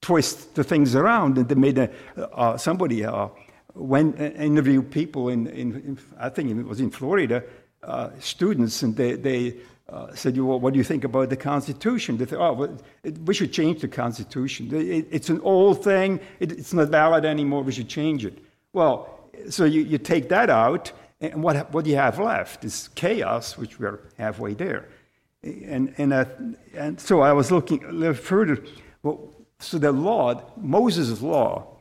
twist 0.01 0.56
the 0.56 0.63
things 0.63 0.96
around. 0.96 1.38
And 1.38 1.48
they 1.50 1.56
made 1.56 1.78
a, 1.78 1.89
uh, 2.18 2.58
somebody 2.58 3.06
uh, 3.06 3.30
went 3.74 4.20
uh, 4.20 4.25
interview 4.25 4.82
people 4.82 5.30
in, 5.30 5.48
in, 5.48 5.75
in, 5.75 6.00
I 6.20 6.30
think 6.30 6.50
it 6.50 6.66
was 6.66 6.80
in 6.80 6.92
Florida, 6.92 7.44
uh, 7.84 8.10
students, 8.20 8.84
and 8.84 8.96
they, 8.96 9.13
they 9.13 9.56
uh, 9.91 10.13
said, 10.13 10.38
well, 10.38 10.60
what 10.60 10.74
do 10.74 10.77
you 10.77 10.84
think 10.84 11.03
about 11.03 11.29
the 11.29 11.38
Constitution? 11.38 12.17
They 12.17 12.25
thought, 12.25 12.39
oh, 12.39 12.53
well, 12.53 12.77
it, 13.03 13.17
we 13.19 13.34
should 13.34 13.51
change 13.51 13.81
the 13.81 13.88
Constitution. 13.88 14.74
It, 14.74 15.08
it's 15.10 15.29
an 15.29 15.41
old 15.41 15.84
thing. 15.84 16.19
It, 16.39 16.51
it's 16.51 16.74
not 16.74 16.89
valid 16.89 17.25
anymore. 17.25 17.63
We 17.63 17.72
should 17.72 17.89
change 17.89 18.25
it. 18.25 18.38
Well, 18.74 19.19
so 19.50 19.65
you, 19.65 19.81
you 19.81 19.98
take 19.98 20.29
that 20.29 20.50
out, 20.50 20.91
and 21.22 21.41
what, 21.41 21.72
what 21.74 21.86
do 21.86 21.91
you 21.91 21.96
have 21.96 22.19
left 22.19 22.63
is 22.63 22.89
chaos, 22.96 23.58
which 23.58 23.79
we're 23.79 24.00
halfway 24.17 24.53
there. 24.53 24.89
And, 25.43 25.93
and, 25.98 26.13
uh, 26.13 26.25
and 26.75 27.00
so 27.00 27.22
I 27.22 27.34
was 27.34 27.51
looking 27.51 27.84
a 27.86 27.91
little 27.91 28.13
further. 28.13 28.62
Well, 29.01 29.34
so 29.60 29.77
the 29.77 29.91
law, 29.91 30.41
Moses' 30.58 31.22
law, 31.22 31.79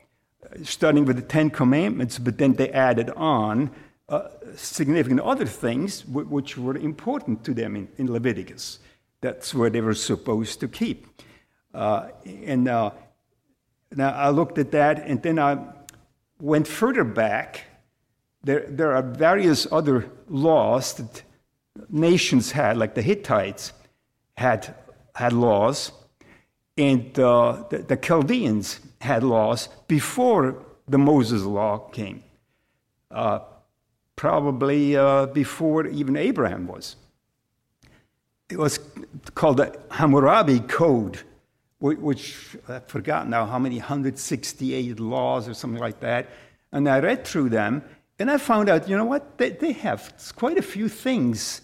starting 0.62 1.04
with 1.04 1.16
the 1.16 1.22
Ten 1.22 1.50
Commandments, 1.50 2.18
but 2.18 2.38
then 2.38 2.54
they 2.54 2.70
added 2.70 3.10
on 3.10 3.70
uh, 4.08 4.28
significant 4.56 5.20
other 5.20 5.44
things 5.44 6.06
which 6.06 6.56
were 6.56 6.76
important 6.76 7.44
to 7.44 7.52
them 7.52 7.76
in, 7.76 7.88
in, 7.98 8.10
Leviticus. 8.10 8.78
That's 9.20 9.54
where 9.54 9.68
they 9.68 9.82
were 9.82 9.94
supposed 9.94 10.60
to 10.60 10.68
keep. 10.68 11.06
Uh, 11.74 12.08
and 12.24 12.68
uh, 12.68 12.90
now 13.94 14.12
I 14.12 14.30
looked 14.30 14.56
at 14.58 14.70
that, 14.72 15.00
and 15.00 15.22
then 15.22 15.38
I 15.38 15.58
went 16.40 16.66
further 16.66 17.04
back. 17.04 17.64
There, 18.42 18.64
there 18.68 18.94
are 18.94 19.02
various 19.02 19.66
other 19.70 20.10
laws 20.28 20.94
that 20.94 21.22
nations 21.90 22.52
had, 22.52 22.78
like 22.78 22.94
the 22.94 23.02
Hittites 23.02 23.72
had, 24.38 24.74
had 25.14 25.34
laws, 25.34 25.92
and 26.78 27.18
uh, 27.18 27.64
the, 27.68 27.78
the 27.78 27.96
Chaldeans 27.96 28.80
had 29.00 29.22
laws 29.22 29.68
before 29.86 30.64
the 30.86 30.98
Moses 30.98 31.42
law 31.42 31.78
came. 31.78 32.22
Probably 34.18 34.96
uh, 34.96 35.26
before 35.26 35.86
even 35.86 36.16
Abraham 36.16 36.66
was. 36.66 36.96
It 38.50 38.58
was 38.58 38.80
called 39.36 39.58
the 39.58 39.78
Hammurabi 39.92 40.58
Code, 40.58 41.20
which 41.78 42.56
I've 42.68 42.88
forgotten 42.88 43.30
now 43.30 43.46
how 43.46 43.60
many 43.60 43.76
168 43.76 44.98
laws 44.98 45.48
or 45.48 45.54
something 45.54 45.80
like 45.80 46.00
that. 46.00 46.26
And 46.72 46.88
I 46.88 46.98
read 46.98 47.24
through 47.24 47.50
them, 47.50 47.84
and 48.18 48.28
I 48.28 48.38
found 48.38 48.68
out, 48.68 48.88
you 48.88 48.96
know 48.96 49.04
what? 49.04 49.38
They, 49.38 49.50
they 49.50 49.70
have 49.70 50.12
quite 50.34 50.58
a 50.58 50.62
few 50.62 50.88
things 50.88 51.60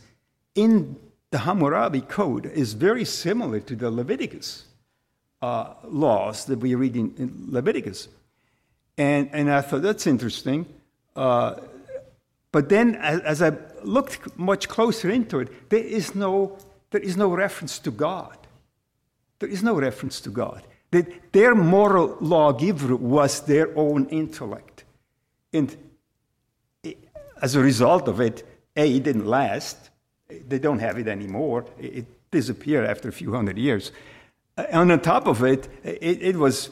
in 0.55 0.95
the 1.33 1.39
Hammurabi 1.39 2.03
Code 2.03 2.47
is 2.47 2.75
very 2.75 3.05
similar 3.05 3.59
to 3.59 3.75
the 3.75 3.91
Leviticus 3.91 4.67
uh, 5.43 5.75
laws 5.83 6.45
that 6.45 6.61
we 6.61 6.77
read 6.77 6.95
in, 6.95 7.13
in, 7.19 7.47
Leviticus. 7.49 8.07
And, 8.97 9.29
and 9.33 9.51
I 9.51 9.61
thought 9.61 9.83
that's 9.83 10.07
interesting. 10.07 10.67
Uh, 11.17 11.57
but 12.55 12.69
then, 12.69 12.95
as, 12.95 13.43
I 13.43 13.51
looked 13.83 14.39
much 14.39 14.69
closer 14.69 15.11
into 15.11 15.41
it, 15.41 15.69
there 15.71 15.83
is 15.83 16.15
no, 16.15 16.57
there 16.93 17.01
is 17.01 17.17
no 17.17 17.35
reference 17.35 17.81
to 17.81 17.91
God. 17.91 18.39
There 19.41 19.49
is 19.49 19.65
no 19.65 19.75
reference 19.75 20.21
to 20.21 20.31
God. 20.31 20.63
That 20.93 21.33
their 21.33 21.57
moral 21.57 22.17
lawgiver 22.21 22.95
was 22.95 23.41
their 23.41 23.77
own 23.77 24.07
intellect. 24.07 24.85
And 25.53 25.77
as 27.43 27.57
a 27.57 27.61
result 27.61 28.07
of 28.07 28.21
it, 28.21 28.47
A, 28.77 28.99
it 28.99 29.03
didn't 29.03 29.27
last. 29.27 29.91
They 30.29 30.61
don't 30.61 30.79
have 30.79 30.97
it 30.97 31.09
anymore. 31.09 31.67
It 31.77 32.07
disappeared 32.31 32.89
after 32.89 33.09
a 33.09 33.13
few 33.13 33.33
hundred 33.33 33.59
years. 33.59 33.91
And 34.57 34.93
on 34.93 35.01
top 35.01 35.27
of 35.27 35.43
it, 35.43 35.69
it, 35.83 36.23
it 36.23 36.37
was, 36.37 36.71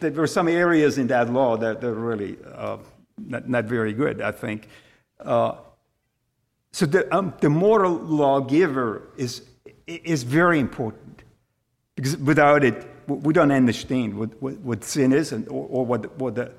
there 0.00 0.12
were 0.12 0.26
some 0.26 0.46
areas 0.46 0.98
in 0.98 1.06
that 1.06 1.32
law 1.32 1.56
that, 1.56 1.80
that 1.80 1.86
were 1.86 1.94
really 1.94 2.36
uh, 2.54 2.76
not, 3.16 3.48
not 3.48 3.64
very 3.64 3.94
good, 3.94 4.20
I 4.20 4.32
think. 4.32 4.68
Uh, 5.24 5.56
so 6.72 6.86
the, 6.86 7.14
um, 7.14 7.34
the 7.40 7.50
moral 7.50 7.94
lawgiver 7.94 9.08
is, 9.16 9.42
is 9.86 10.22
very 10.22 10.60
important 10.60 11.24
because 11.96 12.16
without 12.16 12.64
it, 12.64 12.86
we 13.06 13.32
don't 13.32 13.50
understand 13.50 14.16
what, 14.16 14.40
what, 14.40 14.56
what 14.58 14.84
sin 14.84 15.12
is 15.12 15.32
and, 15.32 15.48
or, 15.48 15.66
or 15.68 15.86
what, 15.86 16.16
what 16.18 16.34
the 16.36 16.52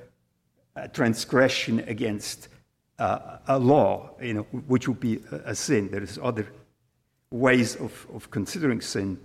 uh, 0.75 0.87
transgression 0.87 1.79
against 1.87 2.49
uh, 2.99 3.37
a 3.47 3.57
law, 3.57 4.11
you 4.21 4.33
know, 4.33 4.43
which 4.67 4.87
would 4.87 4.99
be 4.99 5.19
a, 5.31 5.51
a 5.51 5.55
sin. 5.55 5.89
There 5.89 6.03
is 6.03 6.19
other 6.21 6.47
ways 7.31 7.75
of, 7.77 8.05
of 8.13 8.29
considering 8.29 8.81
sin. 8.81 9.19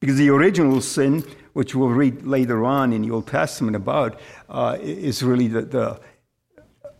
Because 0.00 0.16
the 0.16 0.30
original 0.30 0.80
sin, 0.80 1.24
which 1.52 1.74
we'll 1.74 1.88
read 1.88 2.22
later 2.22 2.64
on 2.64 2.92
in 2.92 3.02
the 3.02 3.10
Old 3.10 3.26
Testament 3.26 3.76
about, 3.76 4.20
uh, 4.48 4.78
is 4.80 5.22
really 5.22 5.48
the, 5.48 5.62
the 5.62 6.00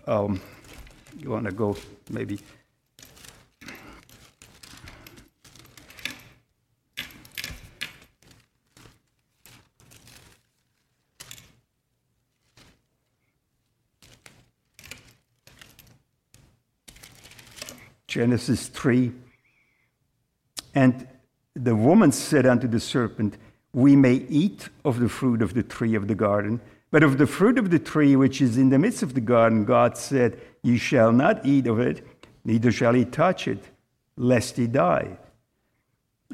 um, 0.06 0.40
you 1.18 1.30
want 1.30 1.46
to 1.46 1.52
go 1.52 1.76
maybe 2.10 2.38
Genesis 18.16 18.68
3. 18.68 19.12
And 20.74 21.06
the 21.54 21.76
woman 21.76 22.12
said 22.12 22.46
unto 22.46 22.66
the 22.66 22.80
serpent, 22.80 23.36
We 23.74 23.94
may 23.94 24.14
eat 24.14 24.70
of 24.86 25.00
the 25.00 25.10
fruit 25.10 25.42
of 25.42 25.52
the 25.52 25.62
tree 25.62 25.94
of 25.94 26.08
the 26.08 26.14
garden, 26.14 26.62
but 26.90 27.02
of 27.02 27.18
the 27.18 27.26
fruit 27.26 27.58
of 27.58 27.70
the 27.70 27.78
tree 27.78 28.16
which 28.16 28.40
is 28.40 28.56
in 28.56 28.70
the 28.70 28.78
midst 28.78 29.02
of 29.02 29.12
the 29.12 29.20
garden, 29.20 29.66
God 29.66 29.98
said, 29.98 30.40
Ye 30.66 30.78
shall 30.78 31.12
not 31.12 31.46
eat 31.46 31.68
of 31.68 31.78
it, 31.78 32.04
neither 32.44 32.72
shall 32.72 32.96
ye 32.96 33.04
touch 33.04 33.46
it, 33.46 33.62
lest 34.16 34.58
ye 34.58 34.66
die. 34.66 35.16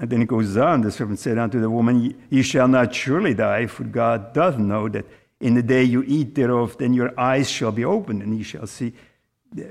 And 0.00 0.08
then 0.08 0.22
it 0.22 0.28
goes 0.28 0.56
on, 0.56 0.80
the 0.80 0.90
serpent 0.90 1.18
said 1.18 1.36
unto 1.36 1.60
the 1.60 1.68
woman, 1.68 2.18
Ye 2.30 2.40
shall 2.40 2.66
not 2.66 2.94
surely 2.94 3.34
die, 3.34 3.66
for 3.66 3.84
God 3.84 4.32
doth 4.32 4.56
know 4.56 4.88
that 4.88 5.04
in 5.40 5.52
the 5.52 5.62
day 5.62 5.84
you 5.84 6.02
eat 6.06 6.34
thereof, 6.34 6.78
then 6.78 6.94
your 6.94 7.12
eyes 7.20 7.50
shall 7.50 7.72
be 7.72 7.84
opened, 7.84 8.22
and 8.22 8.34
ye 8.34 8.42
shall 8.42 8.66
see, 8.66 8.94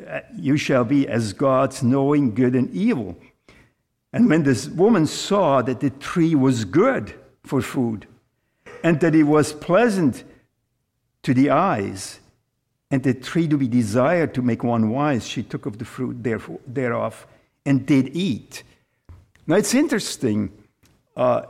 uh, 0.08 0.20
you 0.38 0.58
shall 0.58 0.86
be 0.86 1.08
as 1.08 1.34
gods, 1.34 1.82
knowing 1.82 2.36
good 2.36 2.54
and 2.54 2.70
evil. 2.70 3.18
And 4.14 4.30
when 4.30 4.44
this 4.44 4.68
woman 4.68 5.08
saw 5.08 5.64
that 5.64 5.80
the 5.80 5.90
tree 5.90 6.36
was 6.36 6.66
good 6.66 7.16
for 7.44 7.64
food, 7.64 8.06
and 8.84 9.00
that 9.00 9.16
it 9.16 9.24
was 9.24 9.54
pleasant 9.54 10.24
to 11.24 11.34
the 11.34 11.50
eyes, 11.50 12.20
and 12.92 13.02
the 13.04 13.14
tree 13.14 13.48
to 13.48 13.58
be 13.58 13.68
desired 13.68 14.34
to 14.34 14.42
make 14.42 14.64
one 14.64 14.90
wise. 14.90 15.26
She 15.26 15.42
took 15.42 15.66
of 15.66 15.78
the 15.78 15.86
fruit 15.86 16.22
thereof 16.68 17.26
and 17.66 17.86
did 17.86 18.16
eat. 18.16 18.64
Now 19.48 19.56
it's 19.56 19.74
interesting 19.74 20.52
uh, 21.16 21.44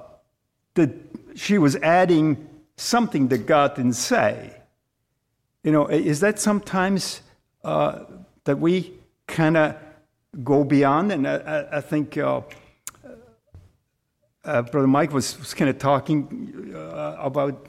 that 0.76 0.92
she 1.36 1.58
was 1.58 1.76
adding 1.78 2.48
something 2.78 3.28
that 3.30 3.46
God 3.48 3.76
didn't 3.76 3.94
say. 3.94 4.54
You 5.64 5.72
know, 5.72 5.88
is 5.88 6.20
that 6.20 6.40
sometimes 6.40 7.22
uh, 7.64 8.04
that 8.44 8.60
we 8.60 8.94
kind 9.28 9.58
of 9.58 9.76
go 10.44 10.64
beyond? 10.64 11.12
And 11.12 11.28
I, 11.28 11.68
I 11.72 11.82
think 11.82 12.18
uh, 12.18 12.42
uh, 14.44 14.62
Brother 14.64 14.88
Mike 14.88 15.12
was, 15.12 15.38
was 15.40 15.54
kind 15.54 15.70
of 15.70 15.78
talking 15.78 16.74
uh, 16.76 17.18
about 17.20 17.68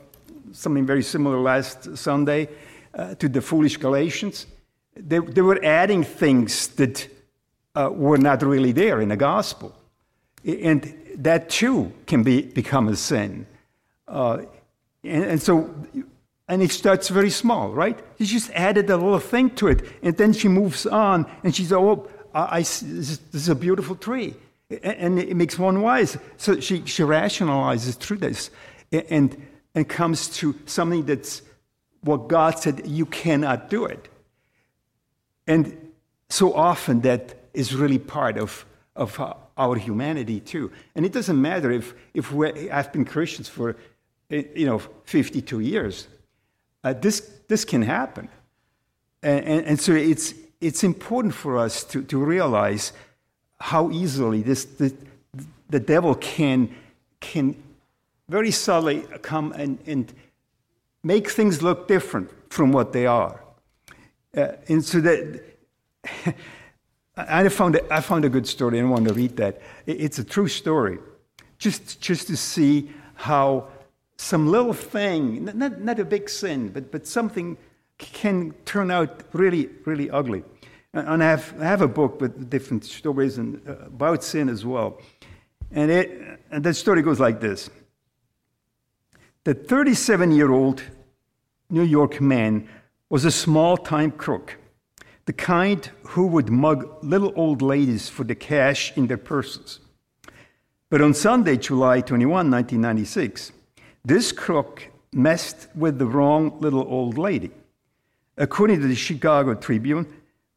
something 0.52 0.85
very 0.87 1.02
similar 1.02 1.38
last 1.41 1.97
Sunday 1.97 2.49
uh, 2.95 3.15
to 3.17 3.29
the 3.29 3.41
foolish 3.41 3.77
Galatians. 3.77 4.47
They, 4.95 5.19
they 5.19 5.43
were 5.43 5.63
adding 5.65 6.05
things 6.05 6.69
that 6.69 7.09
uh, 7.75 7.91
were 7.93 8.19
not 8.19 8.43
really 8.43 8.73
there 8.73 9.01
in 9.01 9.09
the 9.09 9.17
gospel. 9.17 9.75
And 10.45 10.95
that 11.17 11.49
too 11.49 11.93
can 12.07 12.23
be, 12.23 12.43
become 12.43 12.89
a 12.89 12.97
sin. 12.97 13.47
Uh, 14.09 14.43
and, 15.05 15.25
and, 15.25 15.43
so, 15.43 15.75
and 16.49 16.63
it 16.63 16.71
starts 16.71 17.09
very 17.09 17.31
small, 17.31 17.71
right? 17.73 17.99
She 18.19 18.27
just 18.27 18.51
added 18.51 18.91
a 18.91 18.97
little 18.97 19.19
thing 19.19 19.51
to 19.57 19.69
it. 19.69 19.83
And 20.03 20.17
then 20.17 20.33
she 20.33 20.49
moves 20.49 20.87
on 20.87 21.27
and 21.43 21.55
she's, 21.55 21.73
Oh, 21.73 22.09
I, 22.35 22.59
I, 22.59 22.59
this 22.61 23.21
is 23.33 23.49
a 23.49 23.55
beautiful 23.55 23.97
tree. 23.97 24.35
And 24.83 25.19
it 25.19 25.37
makes 25.37 25.59
one 25.59 25.83
wise. 25.83 26.17
So 26.39 26.59
she, 26.61 26.85
she 26.87 27.03
rationalizes 27.03 27.97
through 27.97 28.19
this 28.19 28.51
and, 28.91 29.37
and 29.75 29.89
comes 29.89 30.29
to 30.39 30.59
something 30.67 31.05
that's 31.05 31.43
what 32.02 32.28
God 32.28 32.59
said, 32.59 32.87
you 32.87 33.06
cannot 33.06 33.71
do 33.71 33.85
it. 33.85 34.09
And 35.47 35.92
so 36.28 36.54
often 36.54 37.00
that 37.02 37.35
is 37.54 37.75
really 37.75 37.99
part 37.99 38.38
of, 38.38 38.64
of 38.97 39.21
our 39.56 39.76
humanity 39.76 40.40
too. 40.40 40.71
And 40.94 41.06
it 41.06 41.12
doesn't 41.12 41.40
matter 41.40 41.71
if, 41.71 41.94
if 42.14 42.32
I've 42.32 42.92
been 42.92 43.04
Christians 43.04 43.49
for 43.49 43.76
you 44.28 44.66
know, 44.66 44.78
52 45.04 45.61
years. 45.61 46.09
Uh, 46.82 46.94
this, 46.94 47.21
this 47.49 47.64
can 47.64 47.82
happen. 47.82 48.28
And, 49.23 49.44
and, 49.44 49.66
and, 49.66 49.80
so 49.80 49.92
it's, 49.92 50.35
it's 50.61 50.82
important 50.82 51.35
for 51.35 51.59
us 51.59 51.85
to, 51.85 52.02
to 52.04 52.18
realize 52.18 52.92
how 53.61 53.90
easily 53.90 54.42
this, 54.42 54.64
the, 54.64 54.92
the 55.71 55.78
devil 55.78 56.14
can, 56.16 56.75
can 57.21 57.54
very 58.28 58.50
subtly 58.50 59.02
come 59.21 59.52
and, 59.52 59.78
and 59.87 60.12
make 61.02 61.30
things 61.30 61.62
look 61.62 61.88
different 61.88 62.30
from 62.52 62.73
what 62.73 62.92
they 62.92 63.06
are. 63.06 63.40
Uh, 64.37 64.52
and 64.68 64.85
so 64.85 65.00
that 65.00 65.42
I 67.16 67.49
found, 67.49 67.80
I 67.90 68.00
found 68.00 68.25
a 68.25 68.28
good 68.28 68.47
story 68.47 68.78
and 68.78 68.90
want 68.90 69.06
to 69.09 69.14
read 69.14 69.37
that. 69.37 69.61
It's 69.87 70.18
a 70.18 70.25
true 70.25 70.49
story. 70.49 70.99
Just, 71.59 72.00
just 72.00 72.26
to 72.28 72.37
see 72.37 72.90
how 73.14 73.68
some 74.16 74.49
little 74.49 74.73
thing, 74.73 75.44
not, 75.44 75.80
not 75.80 75.99
a 75.99 76.04
big 76.04 76.28
sin, 76.28 76.68
but, 76.68 76.90
but 76.90 77.06
something 77.06 77.56
can 77.99 78.52
turn 78.64 78.90
out 78.90 79.23
really, 79.32 79.68
really 79.85 80.11
ugly. 80.11 80.42
And 80.94 81.23
I 81.23 81.26
have, 81.26 81.54
I 81.61 81.64
have 81.64 81.82
a 81.82 81.88
book 81.88 82.21
with 82.21 82.50
different 82.50 82.85
stories 82.85 83.38
and, 83.38 83.61
uh, 83.66 83.87
about 83.87 84.23
sin 84.25 84.49
as 84.49 84.64
well. 84.64 85.00
And, 85.71 85.90
it, 85.90 86.40
and 86.50 86.64
the 86.64 86.75
story 86.75 87.02
goes 87.02 87.18
like 87.18 87.40
this 87.40 87.71
The 89.45 89.55
37 89.55 90.31
year 90.31 90.53
old 90.53 90.85
New 91.69 91.83
York 91.83 92.21
man 92.21 92.69
was 93.11 93.25
a 93.25 93.31
small 93.33 93.76
time 93.76 94.13
crook, 94.13 94.57
the 95.25 95.33
kind 95.33 95.91
who 96.11 96.28
would 96.28 96.49
mug 96.49 96.87
little 97.02 97.33
old 97.35 97.61
ladies 97.61 98.09
for 98.09 98.23
the 98.23 98.37
cash 98.37 98.97
in 98.97 99.09
their 99.09 99.19
purses. 99.19 99.81
But 100.91 101.00
on 101.00 101.13
Sunday, 101.13 101.57
July 101.57 102.02
21, 102.02 102.52
1996, 102.52 103.50
this 104.05 104.31
crook 104.31 104.89
messed 105.13 105.67
with 105.75 105.99
the 105.99 106.07
wrong 106.07 106.61
little 106.61 106.87
old 106.89 107.19
lady. 107.19 107.50
According 108.37 108.81
to 108.81 108.87
the 108.87 108.95
Chicago 108.95 109.55
Tribune, 109.55 110.07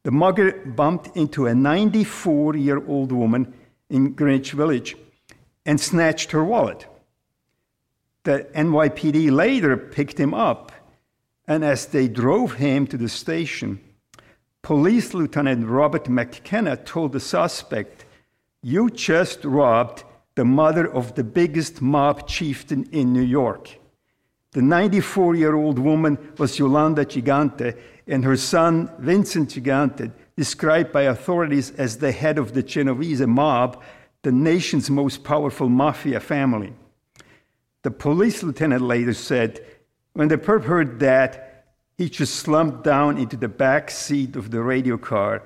the 0.04 0.12
mugger 0.12 0.52
bumped 0.64 1.16
into 1.16 1.46
a 1.46 1.54
94 1.56 2.54
year 2.54 2.86
old 2.86 3.10
woman 3.10 3.52
in 3.90 4.12
Greenwich 4.12 4.52
Village 4.52 4.96
and 5.64 5.80
snatched 5.80 6.30
her 6.30 6.44
wallet. 6.44 6.86
The 8.26 8.44
NYPD 8.56 9.30
later 9.30 9.76
picked 9.76 10.18
him 10.18 10.34
up, 10.34 10.72
and 11.46 11.64
as 11.64 11.86
they 11.86 12.08
drove 12.08 12.54
him 12.54 12.88
to 12.88 12.96
the 12.96 13.08
station, 13.08 13.78
Police 14.62 15.14
Lieutenant 15.14 15.64
Robert 15.68 16.08
McKenna 16.08 16.76
told 16.76 17.12
the 17.12 17.20
suspect, 17.20 18.04
You 18.64 18.90
just 18.90 19.44
robbed 19.44 20.02
the 20.34 20.44
mother 20.44 20.92
of 20.92 21.14
the 21.14 21.22
biggest 21.22 21.80
mob 21.80 22.26
chieftain 22.26 22.88
in 22.90 23.12
New 23.12 23.22
York. 23.22 23.78
The 24.54 24.62
94 24.62 25.36
year 25.36 25.54
old 25.54 25.78
woman 25.78 26.18
was 26.36 26.58
Yolanda 26.58 27.04
Gigante, 27.04 27.78
and 28.08 28.24
her 28.24 28.36
son, 28.36 28.90
Vincent 28.98 29.50
Gigante, 29.50 30.10
described 30.36 30.90
by 30.90 31.02
authorities 31.02 31.70
as 31.78 31.98
the 31.98 32.10
head 32.10 32.38
of 32.38 32.54
the 32.54 32.64
Genovese 32.64 33.20
mob, 33.20 33.80
the 34.22 34.32
nation's 34.32 34.90
most 34.90 35.22
powerful 35.22 35.68
mafia 35.68 36.18
family. 36.18 36.74
The 37.86 37.92
police 37.92 38.42
lieutenant 38.42 38.82
later 38.82 39.14
said, 39.14 39.64
when 40.14 40.26
the 40.26 40.38
perp 40.38 40.64
heard 40.64 40.98
that, 40.98 41.66
he 41.96 42.10
just 42.10 42.34
slumped 42.34 42.82
down 42.82 43.16
into 43.16 43.36
the 43.36 43.46
back 43.46 43.92
seat 43.92 44.34
of 44.34 44.50
the 44.50 44.60
radio 44.60 44.98
car 44.98 45.44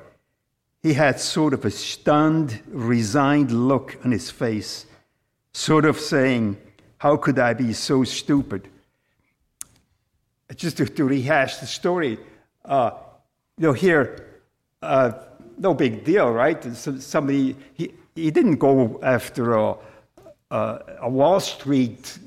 he 0.83 0.94
had 0.94 1.20
sort 1.20 1.53
of 1.53 1.66
a 1.66 1.70
stunned, 1.70 2.62
resigned 2.66 3.50
look 3.50 3.98
on 4.05 4.11
his 4.11 4.31
face, 4.31 4.87
sort 5.53 5.85
of 5.85 6.00
saying, 6.00 6.57
How 6.96 7.18
could 7.18 7.38
I 7.38 7.53
be 7.53 7.74
so 7.74 8.05
stupid? 8.05 8.68
Just 10.57 10.79
to, 10.79 10.87
to 10.87 11.05
rehash 11.05 11.59
the 11.59 11.66
story, 11.66 12.18
uh, 12.64 12.92
you 13.59 13.66
know, 13.66 13.72
here, 13.74 14.40
uh, 14.81 15.12
no 15.59 15.74
big 15.74 16.05
deal, 16.05 16.31
right? 16.31 16.64
Somebody, 16.74 17.55
he, 17.74 17.92
he 18.14 18.31
didn't 18.31 18.57
go 18.57 18.98
after 19.03 19.53
a, 19.55 19.74
a, 20.50 20.81
a 21.03 21.11
Wall 21.11 21.38
Street 21.40 22.18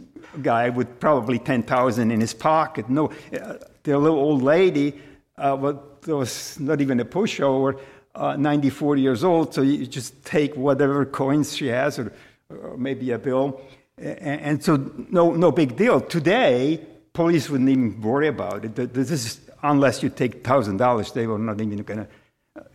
guy 0.41 0.69
with 0.69 0.99
probably 0.99 1.39
10,000 1.39 2.11
in 2.11 2.19
his 2.19 2.33
pocket. 2.33 2.89
No, 2.89 3.07
uh, 3.07 3.55
the 3.83 3.97
little 3.97 4.17
old 4.17 4.41
lady 4.41 4.99
uh, 5.37 5.73
was 6.05 6.59
not 6.59 6.81
even 6.81 6.99
a 6.99 7.05
pushover 7.05 7.79
uh, 8.15 8.35
94 8.35 8.97
years 8.97 9.23
old, 9.23 9.53
so 9.53 9.61
you 9.61 9.85
just 9.87 10.23
take 10.23 10.55
whatever 10.55 11.05
coins 11.05 11.55
she 11.55 11.67
has, 11.67 11.97
or, 11.97 12.13
or 12.49 12.77
maybe 12.77 13.11
a 13.11 13.17
bill, 13.17 13.59
and, 13.97 14.41
and, 14.41 14.63
so 14.63 14.91
no, 15.09 15.31
no 15.31 15.51
big 15.51 15.75
deal. 15.75 15.99
Today, 16.01 16.85
police 17.13 17.49
wouldn't 17.49 17.69
even 17.69 18.01
worry 18.01 18.27
about 18.27 18.65
it. 18.65 18.75
This 18.75 19.11
is, 19.11 19.41
unless 19.63 20.03
you 20.03 20.09
take 20.09 20.43
thousand 20.43 20.77
dollars, 20.77 21.11
they 21.11 21.27
were 21.27 21.39
not 21.39 21.59
even 21.61 21.77
going 21.83 22.05
to, 22.05 22.07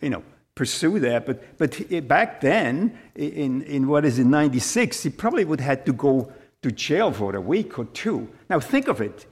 you 0.00 0.10
know, 0.10 0.22
pursue 0.54 0.98
that. 1.00 1.26
But 1.26 1.58
but 1.58 2.08
back 2.08 2.40
then, 2.40 2.98
in 3.14 3.62
in 3.62 3.88
what 3.88 4.04
is 4.04 4.18
in 4.18 4.30
'96, 4.30 5.02
he 5.02 5.10
probably 5.10 5.44
would 5.44 5.60
have 5.60 5.78
had 5.78 5.86
to 5.86 5.92
go 5.92 6.32
to 6.62 6.70
jail 6.70 7.12
for 7.12 7.34
a 7.36 7.40
week 7.40 7.78
or 7.78 7.84
two. 7.86 8.28
Now 8.48 8.60
think 8.60 8.88
of 8.88 9.00
it 9.00 9.26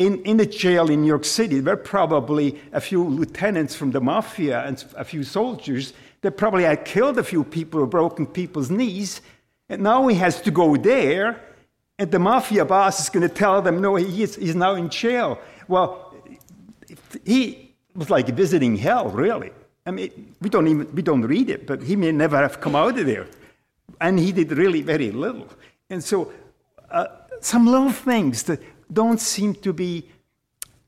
in, 0.00 0.22
in 0.22 0.38
the 0.38 0.46
jail 0.46 0.90
in 0.90 1.02
New 1.02 1.08
York 1.08 1.26
City, 1.26 1.60
there 1.60 1.76
were 1.76 1.82
probably 1.82 2.58
a 2.72 2.80
few 2.80 3.04
lieutenants 3.04 3.74
from 3.74 3.90
the 3.90 4.00
mafia 4.00 4.64
and 4.66 4.82
a 4.96 5.04
few 5.04 5.22
soldiers 5.22 5.92
that 6.22 6.38
probably 6.38 6.64
had 6.64 6.86
killed 6.86 7.18
a 7.18 7.22
few 7.22 7.44
people 7.44 7.80
or 7.80 7.86
broken 7.86 8.26
people's 8.26 8.70
knees. 8.70 9.20
And 9.68 9.82
now 9.82 10.06
he 10.06 10.16
has 10.16 10.40
to 10.40 10.50
go 10.50 10.74
there, 10.74 11.38
and 11.98 12.10
the 12.10 12.18
mafia 12.18 12.64
boss 12.64 12.98
is 12.98 13.10
going 13.10 13.28
to 13.28 13.34
tell 13.34 13.60
them, 13.60 13.82
no, 13.82 13.96
he 13.96 14.22
is, 14.22 14.36
he's 14.36 14.54
now 14.54 14.74
in 14.74 14.88
jail. 14.88 15.38
Well, 15.68 16.14
he 17.26 17.74
was 17.94 18.08
like 18.08 18.26
visiting 18.28 18.76
hell, 18.76 19.10
really. 19.10 19.50
I 19.84 19.90
mean, 19.90 20.34
we 20.40 20.48
don't 20.48 20.66
even 20.66 20.94
we 20.94 21.02
don't 21.02 21.22
read 21.22 21.50
it, 21.50 21.66
but 21.66 21.82
he 21.82 21.94
may 21.94 22.10
never 22.12 22.38
have 22.38 22.60
come 22.60 22.74
out 22.74 22.98
of 22.98 23.04
there, 23.04 23.26
and 24.00 24.18
he 24.18 24.32
did 24.32 24.52
really 24.52 24.80
very 24.80 25.10
little. 25.10 25.48
And 25.90 26.02
so, 26.02 26.32
uh, 26.90 27.06
some 27.40 27.66
little 27.66 27.90
things 27.90 28.44
that 28.44 28.60
don't 28.92 29.20
seem 29.20 29.54
to 29.56 29.72
be 29.72 30.08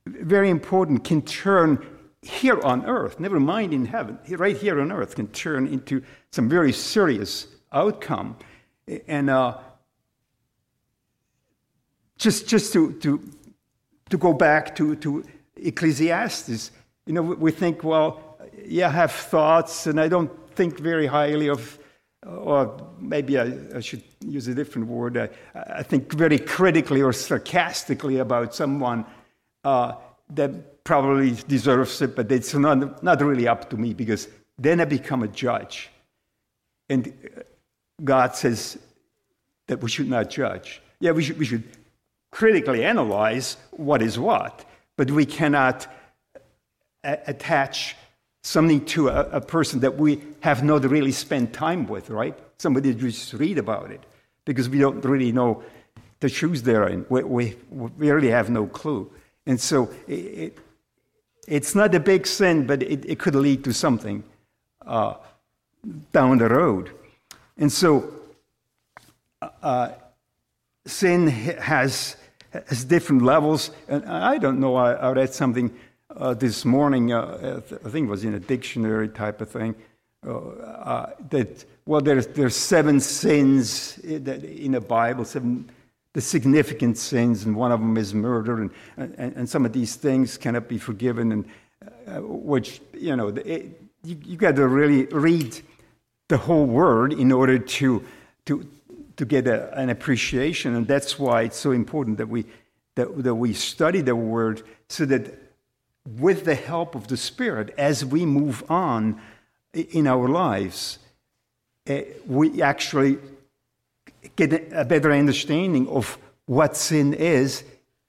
very 0.06 0.50
important 0.50 1.04
can 1.04 1.22
turn 1.22 1.84
here 2.22 2.60
on 2.62 2.86
earth, 2.86 3.18
never 3.18 3.40
mind 3.40 3.74
in 3.74 3.84
heaven, 3.84 4.18
right 4.30 4.56
here 4.56 4.80
on 4.80 4.92
earth, 4.92 5.16
can 5.16 5.26
turn 5.28 5.66
into 5.66 6.02
some 6.30 6.48
very 6.48 6.72
serious 6.72 7.48
outcome. 7.72 8.36
And 9.08 9.28
uh, 9.28 9.58
just, 12.16 12.48
just 12.48 12.72
to, 12.74 12.92
to, 13.00 13.20
to 14.10 14.18
go 14.18 14.32
back 14.32 14.76
to, 14.76 14.94
to 14.96 15.24
Ecclesiastes, 15.56 16.70
you 17.06 17.12
know, 17.12 17.22
we 17.22 17.50
think, 17.50 17.82
well, 17.82 18.38
yeah, 18.64 18.86
I 18.86 18.90
have 18.90 19.12
thoughts, 19.12 19.88
and 19.88 20.00
I 20.00 20.06
don't 20.06 20.30
think 20.54 20.78
very 20.78 21.06
highly 21.06 21.48
of, 21.48 21.78
or 22.26 22.76
maybe 22.98 23.38
I, 23.38 23.52
I 23.74 23.80
should 23.80 24.02
use 24.20 24.48
a 24.48 24.54
different 24.54 24.88
word, 24.88 25.16
I, 25.16 25.28
I, 25.54 25.82
think 25.82 26.12
very 26.12 26.38
critically 26.38 27.02
or 27.02 27.12
sarcastically 27.12 28.18
about 28.18 28.54
someone 28.54 29.04
uh, 29.64 29.94
that 30.30 30.85
probably 30.85 31.32
deserves 31.48 32.00
it, 32.00 32.14
but 32.14 32.30
it's 32.30 32.54
not, 32.54 33.02
not 33.02 33.20
really 33.20 33.48
up 33.48 33.70
to 33.70 33.76
me 33.76 33.92
because 33.92 34.28
then 34.58 34.80
I 34.80 34.85
become 34.85 35.22
a 35.22 35.28
judge. 35.28 35.90
And 36.88 37.12
God 38.02 38.37
says 38.37 38.78
that 39.68 39.80
we 39.80 39.88
should 39.88 40.08
not 40.08 40.30
judge. 40.30 40.80
Yeah, 41.00 41.12
we 41.12 41.24
should, 41.24 41.38
we 41.38 41.44
should 41.44 41.64
critically 42.30 42.85
analyze 42.85 43.56
what 43.72 44.00
is 44.02 44.18
what, 44.18 44.64
but 44.96 45.11
we 45.11 45.26
cannot 45.26 45.87
a- 47.04 47.18
attach 47.26 47.96
something 48.42 48.85
to 48.85 49.09
a, 49.09 49.20
a, 49.31 49.40
person 49.40 49.81
that 49.81 49.96
we 49.96 50.20
have 50.40 50.62
not 50.64 50.85
really 50.85 51.12
spent 51.12 51.52
time 51.52 51.87
with, 51.87 52.11
right? 52.11 52.37
Somebody 52.59 52.92
just 52.94 53.33
read 53.35 53.57
about 53.59 53.90
it 53.90 54.00
because 54.44 54.68
we 54.68 54.78
don't 54.78 55.05
really 55.05 55.31
know 55.31 55.62
the 56.20 56.28
shoes 56.28 56.62
they're 56.62 56.88
in. 56.88 57.07
We, 57.09 57.22
we, 57.22 57.57
we 57.70 58.11
really 58.11 58.31
have 58.31 58.50
no 58.50 58.66
clue. 58.66 59.11
And 59.46 59.61
so 59.61 59.90
it, 60.09 60.59
it's 61.46 61.74
not 61.74 61.94
a 61.94 62.00
big 62.00 62.26
sin, 62.26 62.66
but 62.66 62.83
it, 62.83 63.05
it 63.05 63.18
could 63.18 63.35
lead 63.37 63.64
to 63.64 63.72
something 63.72 64.24
uh, 64.85 65.14
down 66.12 66.38
the 66.38 66.48
road. 66.48 66.90
And 67.57 67.70
so 67.70 68.12
uh, 69.62 69.90
sin 70.85 71.28
has, 71.28 72.16
has 72.50 72.85
different 72.85 73.22
levels. 73.22 73.70
And 73.88 74.05
I 74.05 74.38
don't 74.38 74.59
know, 74.59 74.74
I, 74.74 74.92
I 74.94 75.12
read 75.12 75.33
something 75.33 75.72
uh, 76.16 76.35
this 76.35 76.64
morning, 76.64 77.12
uh, 77.12 77.61
I 77.85 77.88
think 77.88 78.07
it 78.07 78.11
was 78.11 78.25
in 78.25 78.35
a 78.35 78.40
dictionary 78.40 79.09
type 79.09 79.40
of 79.40 79.51
thing, 79.51 79.75
uh, 80.27 80.38
uh 80.38 81.11
that, 81.31 81.64
well, 81.87 82.01
there's, 82.01 82.27
there's 82.29 82.57
seven 82.57 83.01
sins 83.01 83.98
in 83.98 84.72
the 84.72 84.81
Bible, 84.81 85.25
seven 85.25 85.68
the 86.12 86.20
significant 86.20 86.98
sins, 86.98 87.44
and 87.44 87.57
one 87.57 87.72
of 87.72 87.81
them 87.81 87.96
is 87.96 88.12
murder, 88.12 88.61
and, 88.61 88.70
and, 88.96 89.37
and 89.37 89.48
some 89.48 89.64
of 89.64 89.72
these 89.72 89.96
things 89.96 90.37
cannot 90.37 90.68
be 90.68 90.79
forgiven, 90.79 91.33
and 91.33 91.44
uh, 92.07 92.20
which, 92.20 92.81
you 92.92 93.16
know, 93.16 93.29
it, 93.29 93.81
you, 94.05 94.18
you 94.25 94.37
got 94.37 94.57
to 94.57 94.68
really 94.68 95.07
read 95.07 95.59
the 96.29 96.37
whole 96.37 96.66
word 96.66 97.12
in 97.12 97.33
order 97.33 97.59
to, 97.59 98.05
to, 98.44 98.68
to 99.16 99.25
get 99.25 99.46
a, 99.46 99.77
an 99.79 99.88
appreciation, 99.88 100.75
and 100.75 100.87
that's 100.87 101.18
why 101.18 101.42
it's 101.42 101.57
so 101.57 101.70
important 101.70 102.18
that 102.18 102.29
we, 102.29 102.44
that, 102.94 103.22
that 103.22 103.35
we 103.35 103.55
study 103.55 104.03
the 104.03 104.14
word 104.14 104.62
so 104.88 105.07
that 105.07 105.41
with 106.06 106.44
the 106.44 106.54
help 106.54 106.94
of 106.94 107.08
the 107.08 107.16
Spirit, 107.16 107.74
as 107.78 108.04
we 108.04 108.26
move 108.26 108.64
on 108.70 109.20
in 109.72 110.06
our 110.06 110.28
lives, 110.28 110.98
uh, 111.88 112.00
we 112.26 112.62
actually 112.62 113.18
get 114.36 114.52
a 114.72 114.84
better 114.84 115.12
understanding 115.12 115.88
of 115.88 116.18
what 116.46 116.76
sin 116.76 117.14
is 117.14 117.64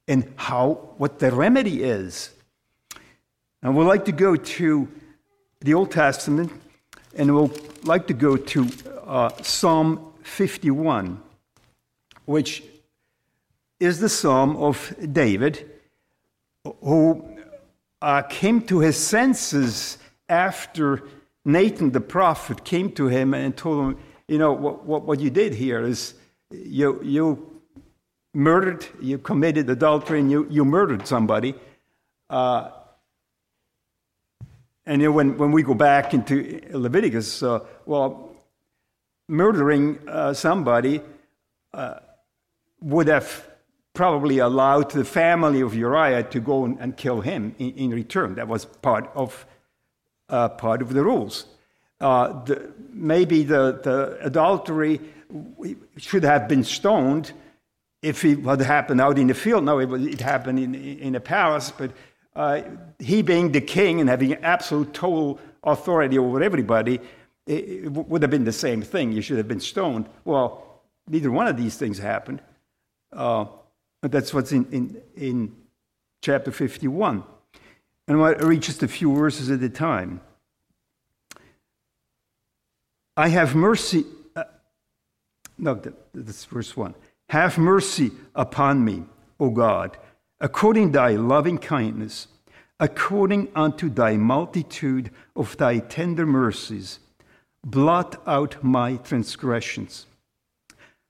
and 0.08 0.32
how 0.36 0.73
what 0.97 1.19
the 1.19 1.32
remedy 1.32 1.84
is. 1.84 2.32
And 3.62 3.75
we'd 3.75 3.86
like 3.86 4.06
to 4.06 4.12
go 4.12 4.36
to 4.36 4.88
the 5.62 5.73
Old 5.73 5.91
Testament, 5.91 6.51
and 7.15 7.34
we'll 7.34 7.51
like 7.84 8.08
to 8.08 8.13
go 8.13 8.36
to 8.36 8.67
uh, 9.06 9.29
Psalm 9.41 10.13
51, 10.23 11.21
which 12.25 12.63
is 13.79 13.99
the 13.99 14.10
psalm 14.10 14.58
of 14.58 14.93
David, 15.12 15.69
who 16.82 17.33
uh, 18.04 18.22
came 18.24 18.62
to 18.62 18.82
his 18.82 18.98
senses 18.98 19.98
after 20.28 21.04
Nathan 21.46 21.92
the 21.92 22.02
prophet 22.02 22.66
came 22.66 22.92
to 22.92 23.08
him 23.08 23.34
and 23.34 23.56
told 23.56 23.80
him, 23.80 23.98
You 24.28 24.38
know, 24.38 24.52
what, 24.52 24.86
what, 24.86 25.04
what 25.06 25.20
you 25.22 25.30
did 25.30 25.54
here 25.54 25.82
is 25.82 26.13
you, 26.52 27.02
you 27.02 27.62
murdered, 28.34 28.86
you 29.02 29.18
committed 29.18 29.70
adultery, 29.70 30.20
and 30.20 30.30
you, 30.30 30.46
you 30.50 30.66
murdered 30.66 31.08
somebody. 31.08 31.56
Uh, 32.30 32.72
and 34.86 35.02
you 35.02 35.08
know, 35.08 35.13
when, 35.13 35.38
when 35.38 35.54
we 35.54 35.63
go 35.63 35.74
back 35.74 36.13
into 36.13 36.62
Leviticus, 36.72 37.42
uh, 37.42 37.60
well, 37.86 38.36
murdering 39.30 39.98
uh, 40.10 40.34
somebody 40.34 41.00
uh, 41.74 42.00
would 42.82 43.08
have 43.08 43.48
probably 43.93 44.39
allowed 44.39 44.89
the 44.91 45.06
family 45.06 45.62
of 45.62 45.75
Uriah 45.75 46.23
to 46.23 46.39
go 46.39 46.65
and 46.65 46.97
kill 46.97 47.21
him 47.21 47.56
in, 47.60 47.71
in 47.71 47.91
return. 47.91 48.36
That 48.36 48.47
was 48.47 48.65
part 48.65 49.10
of, 49.13 49.45
uh, 50.29 50.49
part 50.49 50.82
of 50.82 50.93
the 50.93 51.03
rules. 51.03 51.45
Uh, 52.01 52.43
the, 52.43 52.71
maybe 52.91 53.43
the, 53.43 53.79
the 53.84 54.17
adultery 54.21 54.99
should 55.97 56.23
have 56.23 56.47
been 56.47 56.63
stoned 56.63 57.32
if 58.01 58.25
it 58.25 58.39
had 58.43 58.62
happened 58.62 58.99
out 58.99 59.17
in 59.17 59.27
the 59.27 59.34
field. 59.34 59.63
No, 59.63 59.79
it, 59.79 59.89
it 59.91 60.21
happened 60.21 60.60
in, 60.60 60.75
in 60.75 61.15
a 61.15 61.19
palace, 61.19 61.71
but 61.71 61.91
uh, 62.36 62.62
he 62.99 63.21
being 63.21 63.51
the 63.51 63.62
king 63.62 64.01
and 64.01 64.10
having 64.10 64.34
absolute 64.43 64.93
total 64.93 65.39
authority 65.63 66.17
over 66.17 66.41
everybody, 66.41 66.99
it, 67.45 67.86
it 67.86 67.89
would 67.91 68.21
have 68.23 68.32
been 68.32 68.43
the 68.43 68.51
same 68.51 68.82
thing. 68.82 69.12
You 69.12 69.21
should 69.21 69.38
have 69.38 69.47
been 69.47 69.60
stoned. 69.60 70.10
Well, 70.25 70.82
neither 71.08 71.32
one 71.32 71.47
of 71.47 71.58
these 71.58 71.77
things 71.77 71.99
happened. 71.99 72.41
Uh, 73.12 73.45
that's 74.12 74.34
what's 74.34 74.52
in, 74.52 74.66
in, 74.72 75.02
in 75.16 75.56
chapter 76.22 76.52
51. 76.52 77.24
And 78.08 78.22
I 78.22 78.32
read 78.34 78.62
just 78.62 78.84
a 78.84 78.88
few 78.88 79.16
verses 79.16 79.50
at 79.50 79.62
a 79.62 79.70
time. 79.70 80.22
I 83.16 83.30
have 83.30 83.56
mercy. 83.56 84.06
Uh, 84.36 84.44
no, 85.58 85.80
that's 86.13 86.46
verse 86.46 86.76
1. 86.76 86.96
Have 87.30 87.58
mercy 87.58 88.12
upon 88.36 88.84
me, 88.84 89.04
O 89.39 89.50
God, 89.50 89.98
according 90.39 90.92
to 90.92 91.00
thy 91.00 91.12
loving 91.12 91.58
kindness, 91.58 92.28
according 92.80 93.50
unto 93.56 93.89
thy 93.89 94.18
multitude 94.18 95.12
of 95.36 95.56
thy 95.58 95.80
tender 95.80 96.26
mercies. 96.26 97.00
Blot 97.66 98.22
out 98.28 98.62
my 98.63 98.98
transgressions. 98.98 100.08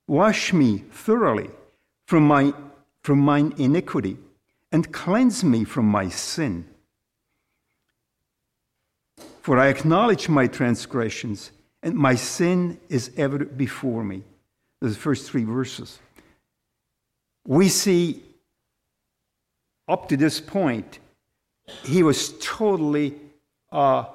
Wash 0.08 0.54
me 0.54 0.84
thoroughly 0.92 1.50
from 2.08 2.28
my 2.28 2.54
from 3.04 3.20
mine 3.20 3.54
iniquity 3.58 4.18
and 4.72 4.92
cleanse 4.92 5.44
me 5.44 5.64
from 5.64 5.86
my 5.86 6.10
sin. 6.10 6.66
For 9.42 9.60
I 9.60 9.68
acknowledge 9.68 10.30
my 10.30 10.48
transgressions, 10.48 11.52
and 11.84 11.96
my 11.96 12.16
sin 12.16 12.80
is 12.88 13.12
ever 13.18 13.40
before 13.40 14.04
me. 14.04 14.24
Those 14.80 14.96
first 14.96 15.30
three 15.30 15.44
verses. 15.44 16.00
We 17.46 17.68
see 17.68 18.24
up 19.88 20.08
to 20.10 20.18
this 20.18 20.40
point, 20.40 21.00
he 21.84 22.04
was 22.04 22.34
totally 22.40 23.16
uh, 23.72 24.06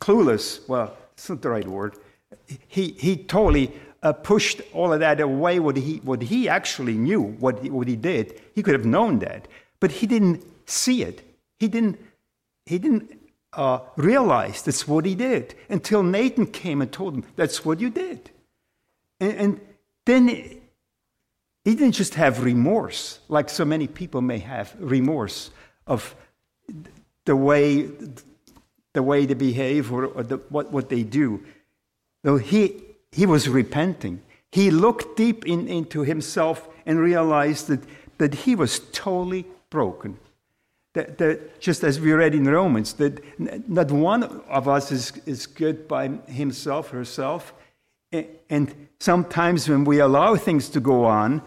clueless. 0.00 0.68
Well, 0.68 0.96
it's 1.14 1.28
not 1.28 1.42
the 1.42 1.50
right 1.50 1.66
word. 1.66 1.96
He, 2.68 2.92
he 2.92 3.16
totally 3.16 3.72
uh, 4.02 4.12
pushed 4.12 4.62
all 4.72 4.92
of 4.92 5.00
that 5.00 5.20
away, 5.20 5.58
what 5.58 5.76
he, 5.76 5.96
what 5.98 6.22
he 6.22 6.48
actually 6.48 6.94
knew, 6.94 7.22
what 7.22 7.62
he, 7.62 7.70
what 7.70 7.88
he 7.88 7.96
did. 7.96 8.40
He 8.54 8.62
could 8.62 8.74
have 8.74 8.86
known 8.86 9.18
that, 9.20 9.46
but 9.78 9.90
he 9.90 10.06
didn't 10.06 10.44
see 10.68 11.02
it. 11.02 11.22
He 11.58 11.68
didn't, 11.68 11.98
he 12.66 12.78
didn't 12.78 13.18
uh, 13.52 13.80
realize 13.96 14.62
that's 14.62 14.86
what 14.88 15.04
he 15.04 15.14
did 15.14 15.54
until 15.68 16.02
Nathan 16.02 16.46
came 16.46 16.80
and 16.80 16.90
told 16.90 17.14
him, 17.14 17.24
That's 17.36 17.64
what 17.64 17.80
you 17.80 17.90
did. 17.90 18.30
And, 19.18 19.32
and 19.32 19.60
then 20.06 20.28
he 20.28 21.74
didn't 21.74 21.92
just 21.92 22.14
have 22.14 22.42
remorse, 22.42 23.18
like 23.28 23.50
so 23.50 23.64
many 23.64 23.86
people 23.86 24.22
may 24.22 24.38
have 24.38 24.74
remorse 24.78 25.50
of 25.86 26.14
the 27.26 27.36
way, 27.36 27.90
the 28.94 29.02
way 29.02 29.26
they 29.26 29.34
behave 29.34 29.92
or, 29.92 30.06
or 30.06 30.22
the, 30.22 30.36
what, 30.48 30.72
what 30.72 30.88
they 30.88 31.02
do. 31.02 31.44
Though 32.22 32.38
he 32.38 32.82
he 33.12 33.26
was 33.26 33.48
repenting. 33.48 34.22
He 34.52 34.70
looked 34.70 35.16
deep 35.16 35.46
in, 35.46 35.68
into 35.68 36.02
himself 36.02 36.68
and 36.86 36.98
realized 36.98 37.68
that, 37.68 37.80
that 38.18 38.34
he 38.34 38.54
was 38.54 38.80
totally 38.92 39.46
broken. 39.70 40.18
That, 40.94 41.18
that, 41.18 41.60
just 41.60 41.84
as 41.84 42.00
we 42.00 42.12
read 42.12 42.34
in 42.34 42.48
Romans, 42.48 42.94
that 42.94 43.22
not 43.68 43.92
one 43.92 44.24
of 44.24 44.66
us 44.66 44.90
is, 44.90 45.12
is 45.24 45.46
good 45.46 45.86
by 45.86 46.08
himself, 46.26 46.90
herself. 46.90 47.54
And 48.48 48.88
sometimes 48.98 49.68
when 49.68 49.84
we 49.84 50.00
allow 50.00 50.34
things 50.34 50.68
to 50.70 50.80
go 50.80 51.04
on, 51.04 51.42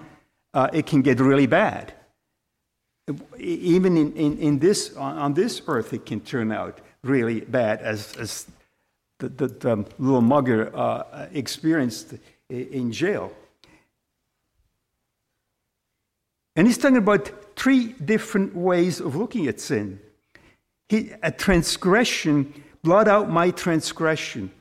uh, 0.54 0.69
it 0.71 0.86
can 0.86 1.02
get 1.02 1.19
really 1.19 1.47
bad. 1.47 1.93
Even 3.38 3.97
in, 3.97 4.13
in, 4.13 4.38
in 4.38 4.60
this, 4.60 4.95
on 4.95 5.34
this 5.34 5.62
earth, 5.67 5.91
it 5.91 6.06
can 6.06 6.21
turn 6.21 6.54
out 6.54 6.80
really 7.04 7.41
bad, 7.41 7.82
as, 7.82 8.15
as 8.15 8.47
that, 9.24 9.38
that 9.38 9.66
um, 9.66 9.86
little 9.98 10.22
mugger 10.22 10.76
uh, 10.76 11.28
experienced 11.34 12.16
in 12.50 12.92
jail. 12.92 13.32
And 16.56 16.68
he's 16.68 16.78
talking 16.78 16.98
about 16.98 17.32
three 17.56 17.94
different 17.94 18.56
ways 18.56 19.00
of 19.00 19.16
looking 19.16 19.48
at 19.48 19.60
sin. 19.60 20.00
He, 20.90 21.12
a 21.24 21.32
transgression, 21.32 22.64
blot 22.84 23.08
out 23.08 23.30
my 23.30 23.50
transgression, 23.52 24.52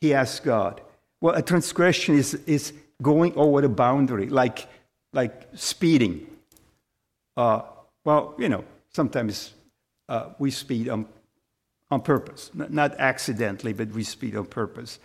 he 0.00 0.14
asked 0.14 0.44
God. 0.44 0.80
Well, 1.20 1.34
a 1.34 1.42
transgression 1.42 2.16
is, 2.16 2.34
is 2.46 2.72
going 3.00 3.34
over 3.36 3.60
the 3.60 3.68
boundary, 3.68 4.28
like, 4.28 4.66
like 5.12 5.48
speeding. 5.54 6.26
Uh, 7.36 7.62
well, 8.04 8.34
you 8.38 8.48
know, 8.48 8.64
sometimes 8.94 9.52
uh, 10.08 10.30
we 10.38 10.50
speed 10.50 10.88
on, 10.88 11.06
on 11.92 12.00
purpose, 12.00 12.50
not 12.54 12.98
accidentally, 12.98 13.72
but 13.72 13.88
we 13.90 14.02
speed 14.02 14.34
on 14.34 14.46
purpose. 14.46 14.98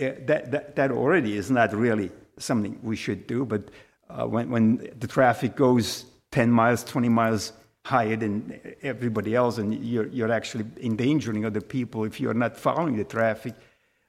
Uh, 0.00 0.10
that, 0.26 0.50
that, 0.50 0.76
that 0.76 0.90
already 0.90 1.36
is 1.36 1.50
not 1.50 1.72
really 1.72 2.10
something 2.38 2.78
we 2.82 2.96
should 2.96 3.26
do, 3.26 3.44
but 3.44 3.62
uh, 4.10 4.26
when, 4.26 4.50
when 4.50 4.90
the 4.98 5.06
traffic 5.06 5.54
goes 5.54 6.06
10 6.32 6.50
miles, 6.50 6.82
20 6.84 7.08
miles 7.08 7.52
higher 7.84 8.16
than 8.16 8.60
everybody 8.82 9.34
else, 9.34 9.58
and 9.58 9.84
you're, 9.84 10.08
you're 10.08 10.32
actually 10.32 10.64
endangering 10.80 11.44
other 11.44 11.60
people 11.60 12.04
if 12.04 12.20
you're 12.20 12.34
not 12.34 12.56
following 12.56 12.96
the 12.96 13.04
traffic. 13.04 13.54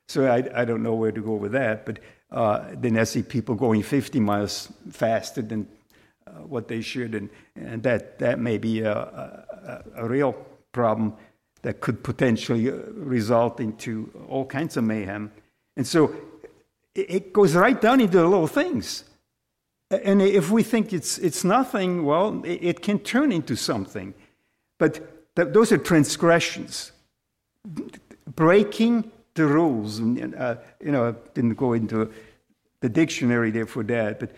So 0.08 0.26
I, 0.26 0.62
I 0.62 0.66
don't 0.66 0.84
know 0.84 0.96
where 0.96 1.12
to 1.12 1.22
go 1.22 1.36
with 1.36 1.52
that, 1.52 1.86
but 1.86 2.00
uh, 2.32 2.70
then 2.74 2.98
I 2.98 3.04
see 3.04 3.22
people 3.22 3.56
going 3.56 3.84
50 3.84 4.20
miles 4.20 4.72
faster 4.92 5.42
than 5.42 5.68
uh, 6.26 6.32
what 6.54 6.68
they 6.68 6.82
should, 6.82 7.14
and, 7.14 7.30
and 7.56 7.84
that, 7.84 8.20
that 8.20 8.40
may 8.40 8.58
be 8.58 8.82
a, 8.82 8.94
a, 8.94 9.84
a 9.98 10.08
real 10.08 10.34
problem 10.72 11.14
that 11.62 11.82
could 11.82 12.04
potentially 12.04 12.70
uh, 12.70 12.76
result 12.94 13.60
into 13.60 14.10
all 14.28 14.46
kinds 14.46 14.78
of 14.78 14.84
mayhem. 14.84 15.32
And 15.76 15.86
so 15.86 16.16
it 16.96 17.34
goes 17.34 17.56
right 17.56 17.80
down 17.80 18.02
into 18.02 18.18
the 18.18 18.28
little 18.28 18.48
things. 18.48 19.04
And 19.92 20.22
if 20.22 20.52
we 20.52 20.62
think 20.62 20.94
it's, 20.94 21.18
it's 21.18 21.44
nothing, 21.44 22.06
well, 22.06 22.42
it, 22.46 22.82
can 22.82 23.00
turn 23.00 23.32
into 23.32 23.56
something. 23.56 24.14
But 24.78 25.36
th- 25.36 25.50
those 25.52 25.72
are 25.72 25.78
transgressions. 25.78 26.92
Breaking 28.36 29.12
the 29.34 29.48
rules. 29.48 29.98
And, 29.98 30.36
uh, 30.36 30.58
you 30.80 30.92
know, 30.92 31.10
I 31.10 31.14
didn't 31.34 31.56
go 31.56 31.74
into 31.74 32.12
the 32.82 32.90
dictionary 32.90 33.52
there 33.52 33.66
for 33.66 33.84
that, 33.84 34.20
but 34.20 34.32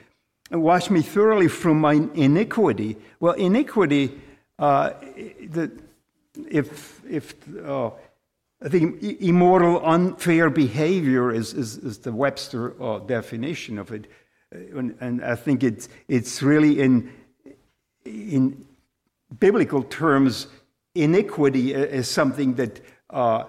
wash 0.52 0.90
me 0.90 1.02
thoroughly 1.02 1.48
from 1.48 1.82
my 1.82 1.94
iniquity. 2.14 2.98
Well, 3.20 3.34
iniquity, 3.34 4.20
uh, 4.58 4.92
the, 5.50 5.72
if, 6.50 7.02
if 7.10 7.36
I 8.64 8.70
think 8.70 9.02
immoral, 9.04 9.84
unfair 9.86 10.50
behavior 10.50 11.32
is, 11.32 11.54
is, 11.54 11.78
is 11.78 11.98
the 12.00 12.12
Webster 12.12 12.82
uh, 12.82 13.00
definition 13.00 13.80
of 13.80 13.92
it. 13.92 14.06
Uh, 14.54 14.78
and, 14.78 14.96
and, 15.00 15.24
I 15.24 15.36
think 15.36 15.64
it's, 15.64 15.90
it's 16.08 16.44
really 16.44 16.80
in, 16.80 17.12
in 18.06 18.66
biblical 19.40 19.82
terms, 19.84 20.48
iniquity 20.94 21.74
is 21.74 22.08
something 22.08 22.54
that, 22.56 22.82
uh, 23.10 23.46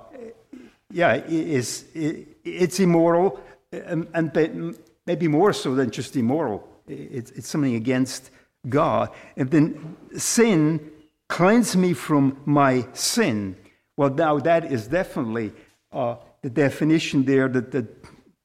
yeah, 0.91 1.15
is, 1.27 1.85
it's 1.95 2.81
immoral, 2.81 3.41
and, 3.73 4.09
and, 4.15 4.79
maybe 5.05 5.27
more 5.27 5.53
so 5.53 5.75
than 5.75 5.91
just 5.91 6.17
immoral. 6.17 6.67
It's, 6.87 7.33
it's 7.33 7.49
something 7.49 7.75
against 7.75 8.31
God. 8.69 9.11
And 9.37 9.51
then 9.51 9.97
sin, 10.17 10.93
cleanse 11.33 11.75
me 11.79 11.95
from 11.95 12.37
my 12.45 12.87
sin. 12.93 13.57
Well, 13.97 14.11
now 14.11 14.39
that 14.41 14.71
is 14.71 14.87
definitely 14.87 15.51
uh, 15.91 16.17
the 16.43 16.51
definition 16.51 17.25
there 17.25 17.49
that 17.49 17.71
the, 17.71 17.89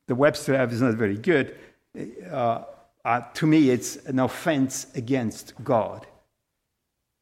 the 0.08 0.16
Webster 0.16 0.58
have 0.58 0.72
is 0.72 0.82
not 0.82 0.94
very 0.94 1.18
good. 1.18 1.54
Uh, 2.32 2.64
uh, 3.04 3.22
to 3.34 3.46
me, 3.46 3.72
it's 3.72 3.98
an 4.06 4.20
offense 4.20 4.88
against 4.96 5.54
God. 5.66 6.08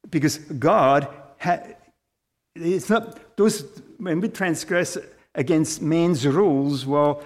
Because 0.08 0.38
God, 0.38 1.08
ha- 1.40 1.64
it's 2.54 2.88
not, 2.88 3.36
those, 3.36 3.64
when 3.98 4.20
we 4.20 4.28
transgress 4.28 4.96
against 5.34 5.82
man's 5.82 6.24
rules, 6.28 6.86
well, 6.86 7.24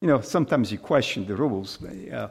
you 0.00 0.08
know, 0.08 0.22
sometimes 0.22 0.72
you 0.72 0.78
question 0.78 1.26
the 1.26 1.36
rules, 1.36 1.78
uh, 1.84 2.28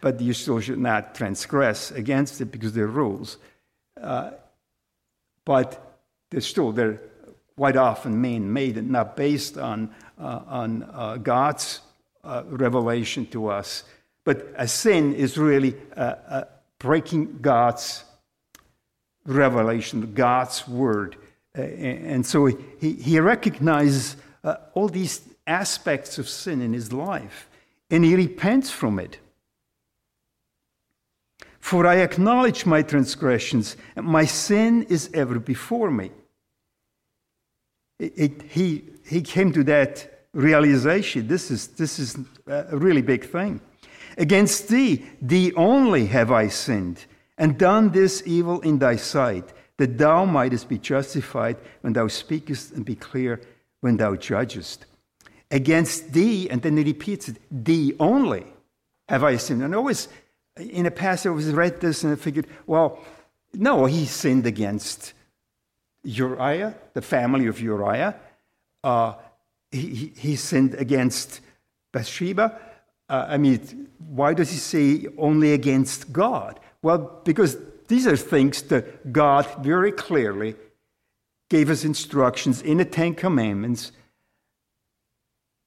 but 0.00 0.20
you 0.20 0.32
still 0.32 0.60
should 0.60 0.78
not 0.78 1.16
transgress 1.16 1.90
against 1.90 2.40
it 2.40 2.52
because 2.52 2.72
they're 2.72 2.86
rules. 2.86 3.38
Uh, 4.00 4.30
but 5.44 5.98
they're 6.30 6.40
still 6.40 6.72
they're 6.72 7.00
quite 7.56 7.76
often 7.76 8.20
and 8.76 8.88
not 8.88 9.16
based 9.16 9.58
on, 9.58 9.90
uh, 10.16 10.40
on 10.46 10.88
uh, 10.92 11.16
God's 11.16 11.80
uh, 12.22 12.42
revelation 12.46 13.26
to 13.26 13.48
us. 13.48 13.82
But 14.22 14.46
a 14.56 14.68
sin 14.68 15.14
is 15.14 15.36
really 15.36 15.74
breaking 16.78 17.38
God's 17.40 18.04
revelation, 19.26 20.14
God's 20.14 20.68
word. 20.68 21.16
And 21.54 22.24
so 22.24 22.46
he, 22.46 22.92
he 22.92 23.18
recognizes 23.18 24.16
all 24.74 24.88
these 24.88 25.22
aspects 25.46 26.18
of 26.18 26.28
sin 26.28 26.60
in 26.60 26.74
his 26.74 26.92
life, 26.92 27.48
and 27.90 28.04
he 28.04 28.14
repents 28.14 28.70
from 28.70 28.98
it. 28.98 29.18
For 31.68 31.86
I 31.86 31.96
acknowledge 31.96 32.64
my 32.64 32.80
transgressions, 32.80 33.76
and 33.94 34.06
my 34.06 34.24
sin 34.24 34.84
is 34.84 35.10
ever 35.12 35.38
before 35.38 35.90
me. 35.90 36.10
It, 37.98 38.12
it, 38.16 38.42
he, 38.42 38.84
he 39.06 39.20
came 39.20 39.52
to 39.52 39.62
that 39.64 40.24
realization. 40.32 41.28
This 41.28 41.50
is, 41.50 41.66
this 41.66 41.98
is 41.98 42.16
a 42.46 42.78
really 42.78 43.02
big 43.02 43.22
thing. 43.22 43.60
Against 44.16 44.68
thee, 44.68 45.04
thee 45.20 45.52
only 45.56 46.06
have 46.06 46.32
I 46.32 46.48
sinned, 46.48 47.04
and 47.36 47.58
done 47.58 47.90
this 47.90 48.22
evil 48.24 48.62
in 48.62 48.78
thy 48.78 48.96
sight, 48.96 49.52
that 49.76 49.98
thou 49.98 50.24
mightest 50.24 50.70
be 50.70 50.78
justified 50.78 51.58
when 51.82 51.92
thou 51.92 52.08
speakest, 52.08 52.72
and 52.72 52.82
be 52.82 52.94
clear 52.94 53.42
when 53.82 53.98
thou 53.98 54.16
judgest. 54.16 54.86
Against 55.50 56.14
thee, 56.14 56.48
and 56.48 56.62
then 56.62 56.78
he 56.78 56.84
repeats 56.84 57.28
it, 57.28 57.36
thee 57.50 57.92
only 58.00 58.46
have 59.06 59.22
I 59.22 59.36
sinned. 59.36 59.62
And 59.62 59.74
always, 59.74 60.08
in 60.58 60.84
the 60.84 60.90
past, 60.90 61.26
I 61.26 61.30
always 61.30 61.50
read 61.52 61.80
this 61.80 62.04
and 62.04 62.12
I 62.12 62.16
figured, 62.16 62.46
well, 62.66 62.98
no, 63.52 63.86
he 63.86 64.06
sinned 64.06 64.46
against 64.46 65.14
Uriah, 66.02 66.74
the 66.94 67.02
family 67.02 67.46
of 67.46 67.60
Uriah. 67.60 68.16
Uh, 68.84 69.14
he, 69.70 70.12
he 70.16 70.36
sinned 70.36 70.74
against 70.74 71.40
Bathsheba. 71.92 72.58
Uh, 73.08 73.26
I 73.28 73.38
mean, 73.38 73.88
why 73.98 74.34
does 74.34 74.50
he 74.50 74.58
say 74.58 75.06
only 75.16 75.52
against 75.52 76.12
God? 76.12 76.60
Well, 76.82 77.20
because 77.24 77.56
these 77.88 78.06
are 78.06 78.16
things 78.16 78.62
that 78.62 79.12
God 79.12 79.46
very 79.60 79.92
clearly 79.92 80.54
gave 81.48 81.70
us 81.70 81.84
instructions 81.84 82.60
in 82.60 82.78
the 82.78 82.84
Ten 82.84 83.14
Commandments 83.14 83.92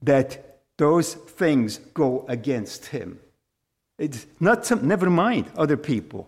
that 0.02 0.60
those 0.78 1.14
things 1.14 1.78
go 1.94 2.26
against 2.28 2.88
him. 2.88 3.20
It's 4.02 4.26
not 4.40 4.66
some, 4.66 4.88
never 4.88 5.12
mind 5.12 5.46
other 5.56 5.78
people. 5.78 6.28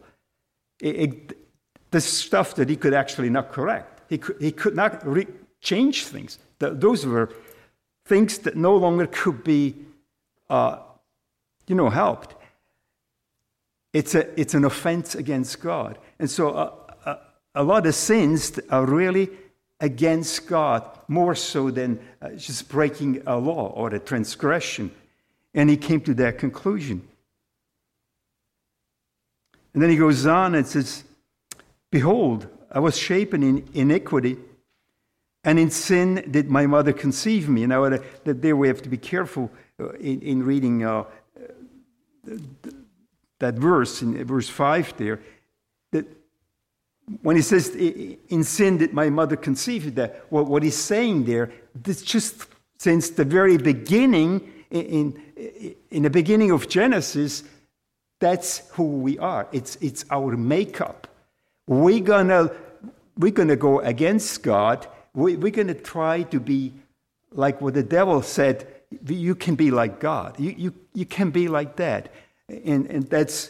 It, 0.79 0.95
it, 0.95 1.37
the 1.89 2.01
stuff 2.01 2.53
that 2.55 2.69
he 2.69 2.75
could 2.75 2.93
actually 2.93 3.31
not 3.31 3.51
correct. 3.51 4.01
He 4.09 4.19
could, 4.19 4.39
he 4.39 4.51
could 4.51 4.75
not 4.75 5.05
re- 5.07 5.27
change 5.59 6.05
things. 6.05 6.37
The, 6.59 6.69
those 6.69 7.03
were 7.03 7.33
things 8.05 8.37
that 8.39 8.55
no 8.55 8.75
longer 8.75 9.07
could 9.07 9.43
be, 9.43 9.75
uh, 10.51 10.77
you 11.65 11.73
know, 11.73 11.89
helped. 11.89 12.35
It's, 13.91 14.13
a, 14.13 14.39
it's 14.39 14.53
an 14.53 14.65
offense 14.65 15.15
against 15.15 15.59
God. 15.59 15.97
And 16.19 16.29
so 16.29 16.51
uh, 16.51 16.73
uh, 17.05 17.15
a 17.55 17.63
lot 17.63 17.87
of 17.87 17.95
sins 17.95 18.59
are 18.69 18.85
really 18.85 19.29
against 19.79 20.45
God, 20.47 20.87
more 21.07 21.33
so 21.33 21.71
than 21.71 21.99
uh, 22.21 22.29
just 22.31 22.69
breaking 22.69 23.23
a 23.25 23.35
law 23.35 23.69
or 23.69 23.89
a 23.95 23.99
transgression. 23.99 24.91
And 25.55 25.71
he 25.71 25.77
came 25.77 26.01
to 26.01 26.13
that 26.15 26.37
conclusion. 26.37 27.07
And 29.73 29.81
then 29.81 29.89
he 29.89 29.95
goes 29.95 30.25
on 30.25 30.55
and 30.55 30.65
says, 30.67 31.03
Behold, 31.91 32.47
I 32.71 32.79
was 32.79 32.97
shapen 32.97 33.43
in 33.43 33.67
iniquity, 33.73 34.37
and 35.43 35.59
in 35.59 35.69
sin 35.69 36.25
did 36.31 36.49
my 36.49 36.65
mother 36.65 36.93
conceive 36.93 37.49
me. 37.49 37.65
Now, 37.65 37.89
that 37.89 38.41
there 38.41 38.55
we 38.55 38.67
have 38.67 38.81
to 38.83 38.89
be 38.89 38.97
careful 38.97 39.51
uh, 39.79 39.91
in, 39.93 40.21
in 40.21 40.43
reading 40.43 40.83
uh, 40.83 41.03
that 43.39 43.55
verse, 43.55 44.01
in 44.01 44.23
verse 44.25 44.49
5 44.49 44.97
there, 44.97 45.19
that 45.91 46.05
when 47.21 47.35
he 47.35 47.41
says, 47.41 47.69
In 47.75 48.43
sin 48.43 48.77
did 48.77 48.93
my 48.93 49.09
mother 49.09 49.35
conceive 49.35 49.95
that, 49.95 50.25
well, 50.29 50.45
what 50.45 50.63
he's 50.63 50.77
saying 50.77 51.25
there, 51.25 51.51
this 51.75 52.01
just 52.01 52.47
since 52.77 53.09
the 53.09 53.25
very 53.25 53.57
beginning, 53.57 54.49
in, 54.71 55.21
in, 55.35 55.75
in 55.91 56.03
the 56.03 56.09
beginning 56.09 56.51
of 56.51 56.69
Genesis, 56.69 57.43
that's 58.19 58.69
who 58.71 58.83
we 58.83 59.19
are. 59.19 59.47
It's, 59.51 59.75
it's 59.77 60.05
our 60.09 60.37
makeup. 60.37 61.07
We're 61.67 61.99
gonna, 61.99 62.51
we're 63.17 63.31
gonna 63.31 63.55
go 63.55 63.79
against 63.79 64.43
God. 64.43 64.87
We, 65.13 65.35
we're 65.35 65.51
gonna 65.51 65.73
try 65.73 66.23
to 66.23 66.39
be 66.39 66.73
like 67.31 67.61
what 67.61 67.73
the 67.73 67.83
devil 67.83 68.21
said 68.21 68.67
you 69.07 69.35
can 69.35 69.55
be 69.55 69.71
like 69.71 69.99
God. 69.99 70.39
You, 70.39 70.53
you, 70.57 70.73
you 70.93 71.05
can 71.05 71.31
be 71.31 71.47
like 71.47 71.77
that. 71.77 72.11
And, 72.47 72.85
and 72.87 73.09
that's, 73.09 73.49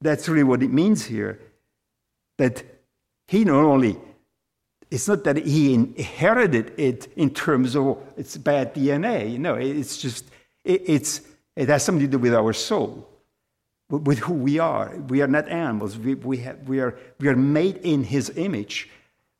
that's 0.00 0.28
really 0.28 0.44
what 0.44 0.62
it 0.62 0.70
means 0.70 1.04
here. 1.04 1.40
That 2.38 2.64
he 3.26 3.44
not 3.44 3.64
only 3.64 3.98
it's 4.90 5.06
not 5.06 5.22
that 5.24 5.36
he 5.36 5.72
inherited 5.72 6.72
it 6.76 7.12
in 7.16 7.30
terms 7.30 7.76
of 7.76 7.98
it's 8.16 8.36
bad 8.36 8.74
DNA. 8.74 9.38
No, 9.38 9.54
it's 9.54 9.96
just, 9.98 10.24
it, 10.64 10.82
it's, 10.86 11.20
it 11.54 11.68
has 11.68 11.84
something 11.84 12.06
to 12.06 12.10
do 12.10 12.18
with 12.18 12.34
our 12.34 12.52
soul, 12.52 13.08
with 13.90 14.20
who 14.20 14.34
we 14.34 14.58
are. 14.58 14.96
We 15.08 15.20
are 15.20 15.26
not 15.26 15.48
animals. 15.48 15.98
We, 15.98 16.14
we, 16.14 16.38
have, 16.38 16.68
we, 16.68 16.80
are, 16.80 16.96
we 17.18 17.28
are 17.28 17.36
made 17.36 17.76
in 17.78 18.04
his 18.04 18.30
image. 18.36 18.88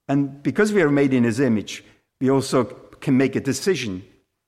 And 0.09 0.43
because 0.43 0.73
we 0.73 0.83
are 0.83 0.91
made 0.91 1.15
in 1.15 1.25
his 1.25 1.39
image, 1.41 1.85
we 2.21 2.31
also 2.31 2.65
can 3.01 3.17
make 3.17 3.37
a 3.37 3.41
decision 3.41 4.03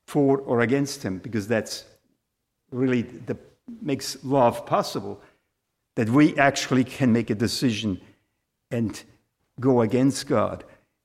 for 0.06 0.38
or 0.38 0.60
against 0.60 1.02
him, 1.02 1.18
because 1.18 1.46
that's 1.48 1.84
really 2.70 3.02
the 3.02 3.36
makes 3.80 4.22
love 4.24 4.66
possible. 4.66 5.20
That 5.94 6.08
we 6.08 6.36
actually 6.36 6.84
can 6.84 7.12
make 7.12 7.30
a 7.30 7.34
decision 7.34 8.00
and 8.70 9.02
go 9.60 9.82
against 9.82 10.26
God. 10.26 10.64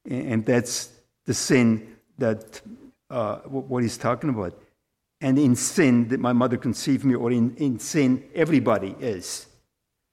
And 0.10 0.46
that's 0.46 0.90
the 1.26 1.34
sin 1.34 1.98
that 2.18 2.62
uh, 3.10 3.38
what 3.40 3.84
he's 3.84 3.98
talking 3.98 4.30
about. 4.30 4.60
And 5.20 5.40
in 5.40 5.56
sin, 5.56 6.10
that 6.10 6.20
my 6.20 6.34
mother 6.34 6.58
conceived 6.58 7.04
me, 7.04 7.16
or 7.16 7.32
in, 7.32 7.56
in 7.56 7.80
sin, 7.80 8.24
everybody 8.36 8.96
is, 9.00 9.48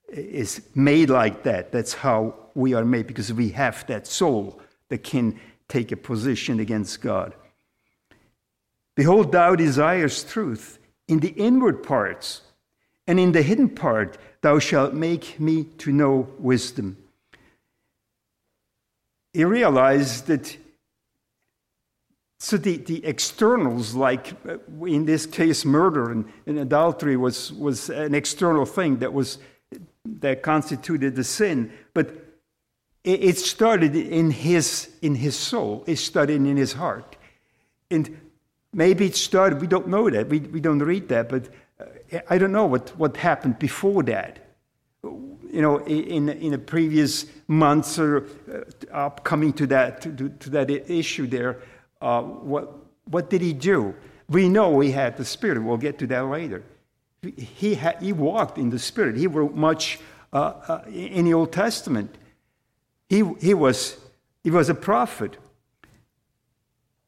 is 0.08 0.62
made 0.74 1.10
like 1.10 1.42
that. 1.42 1.72
That's 1.72 1.92
how 1.92 2.34
we 2.54 2.72
are 2.72 2.84
made, 2.84 3.06
because 3.06 3.32
we 3.32 3.50
have 3.50 3.86
that 3.86 4.06
soul 4.06 4.60
that 4.88 5.02
can 5.02 5.38
take 5.68 5.92
a 5.92 5.96
position 5.96 6.58
against 6.58 7.02
God. 7.02 7.34
Behold, 8.94 9.32
thou 9.32 9.56
desires 9.56 10.24
truth 10.24 10.78
in 11.06 11.20
the 11.20 11.30
inward 11.30 11.82
parts, 11.82 12.40
and 13.06 13.20
in 13.20 13.32
the 13.32 13.42
hidden 13.42 13.68
part 13.68 14.16
thou 14.40 14.58
shalt 14.58 14.94
make 14.94 15.38
me 15.38 15.64
to 15.64 15.92
know 15.92 16.28
wisdom. 16.38 16.96
He 19.34 19.44
realized 19.44 20.28
that 20.28 20.56
so 22.44 22.58
the, 22.58 22.76
the 22.76 23.02
externals, 23.06 23.94
like 23.94 24.34
uh, 24.46 24.58
in 24.84 25.06
this 25.06 25.24
case, 25.24 25.64
murder 25.64 26.10
and, 26.10 26.30
and, 26.44 26.58
adultery 26.58 27.16
was, 27.16 27.50
was 27.54 27.88
an 27.88 28.14
external 28.14 28.66
thing 28.66 28.98
that 28.98 29.14
was 29.14 29.38
that 30.04 30.42
constituted 30.42 31.16
the 31.16 31.24
sin. 31.24 31.72
But 31.94 32.10
it, 33.02 33.38
started 33.38 33.96
in 33.96 34.30
his 34.30 34.90
in 35.00 35.14
his 35.14 35.36
soul. 35.36 35.84
It 35.86 35.96
started 35.96 36.34
in 36.34 36.58
his 36.58 36.74
heart. 36.74 37.16
And 37.90 38.14
maybe 38.74 39.06
it 39.06 39.16
started, 39.16 39.62
we 39.62 39.66
don't 39.66 39.88
know 39.88 40.10
that. 40.10 40.28
We, 40.28 40.40
we 40.40 40.60
don't 40.60 40.80
read 40.80 41.08
that, 41.08 41.30
but 41.30 41.48
uh, 41.80 42.18
I 42.28 42.36
don't 42.36 42.52
know 42.52 42.66
what, 42.66 42.90
what 42.98 43.16
happened 43.16 43.58
before 43.58 44.02
that. 44.02 44.40
You 45.02 45.62
know, 45.62 45.78
in, 45.86 46.28
in 46.28 46.50
the 46.50 46.58
previous 46.58 47.24
months 47.48 47.98
or 47.98 48.26
uh, 48.52 48.64
upcoming 48.92 49.54
to 49.54 49.66
that, 49.68 50.02
to, 50.02 50.28
to 50.28 50.50
that 50.50 50.68
issue 50.90 51.26
there, 51.26 51.62
uh, 52.04 52.22
what, 52.22 52.72
what 53.06 53.30
did 53.30 53.40
he 53.40 53.54
do? 53.54 53.94
We 54.28 54.48
know 54.48 54.78
he 54.80 54.90
had 54.90 55.16
the 55.16 55.24
Spirit. 55.24 55.62
We'll 55.62 55.78
get 55.78 55.98
to 56.00 56.06
that 56.08 56.26
later. 56.26 56.62
He, 57.22 57.74
had, 57.74 58.02
he 58.02 58.12
walked 58.12 58.58
in 58.58 58.68
the 58.68 58.78
Spirit. 58.78 59.16
He 59.16 59.26
wrote 59.26 59.54
much 59.54 59.98
uh, 60.32 60.52
uh, 60.68 60.82
in 60.92 61.24
the 61.24 61.32
Old 61.32 61.52
Testament. 61.52 62.14
He, 63.08 63.24
he, 63.40 63.54
was, 63.54 63.96
he 64.42 64.50
was 64.50 64.68
a 64.68 64.74
prophet. 64.74 65.38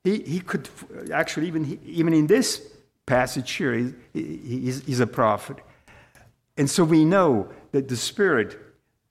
He, 0.02 0.22
he 0.22 0.40
could 0.40 0.68
actually, 1.12 1.48
even, 1.48 1.78
even 1.84 2.14
in 2.14 2.26
this 2.26 2.66
passage 3.04 3.52
here, 3.52 3.74
he, 3.74 3.92
he's, 4.14 4.82
he's 4.86 5.00
a 5.00 5.06
prophet. 5.06 5.58
And 6.56 6.70
so 6.70 6.84
we 6.84 7.04
know 7.04 7.50
that 7.72 7.88
the 7.88 7.96
Spirit 7.96 8.58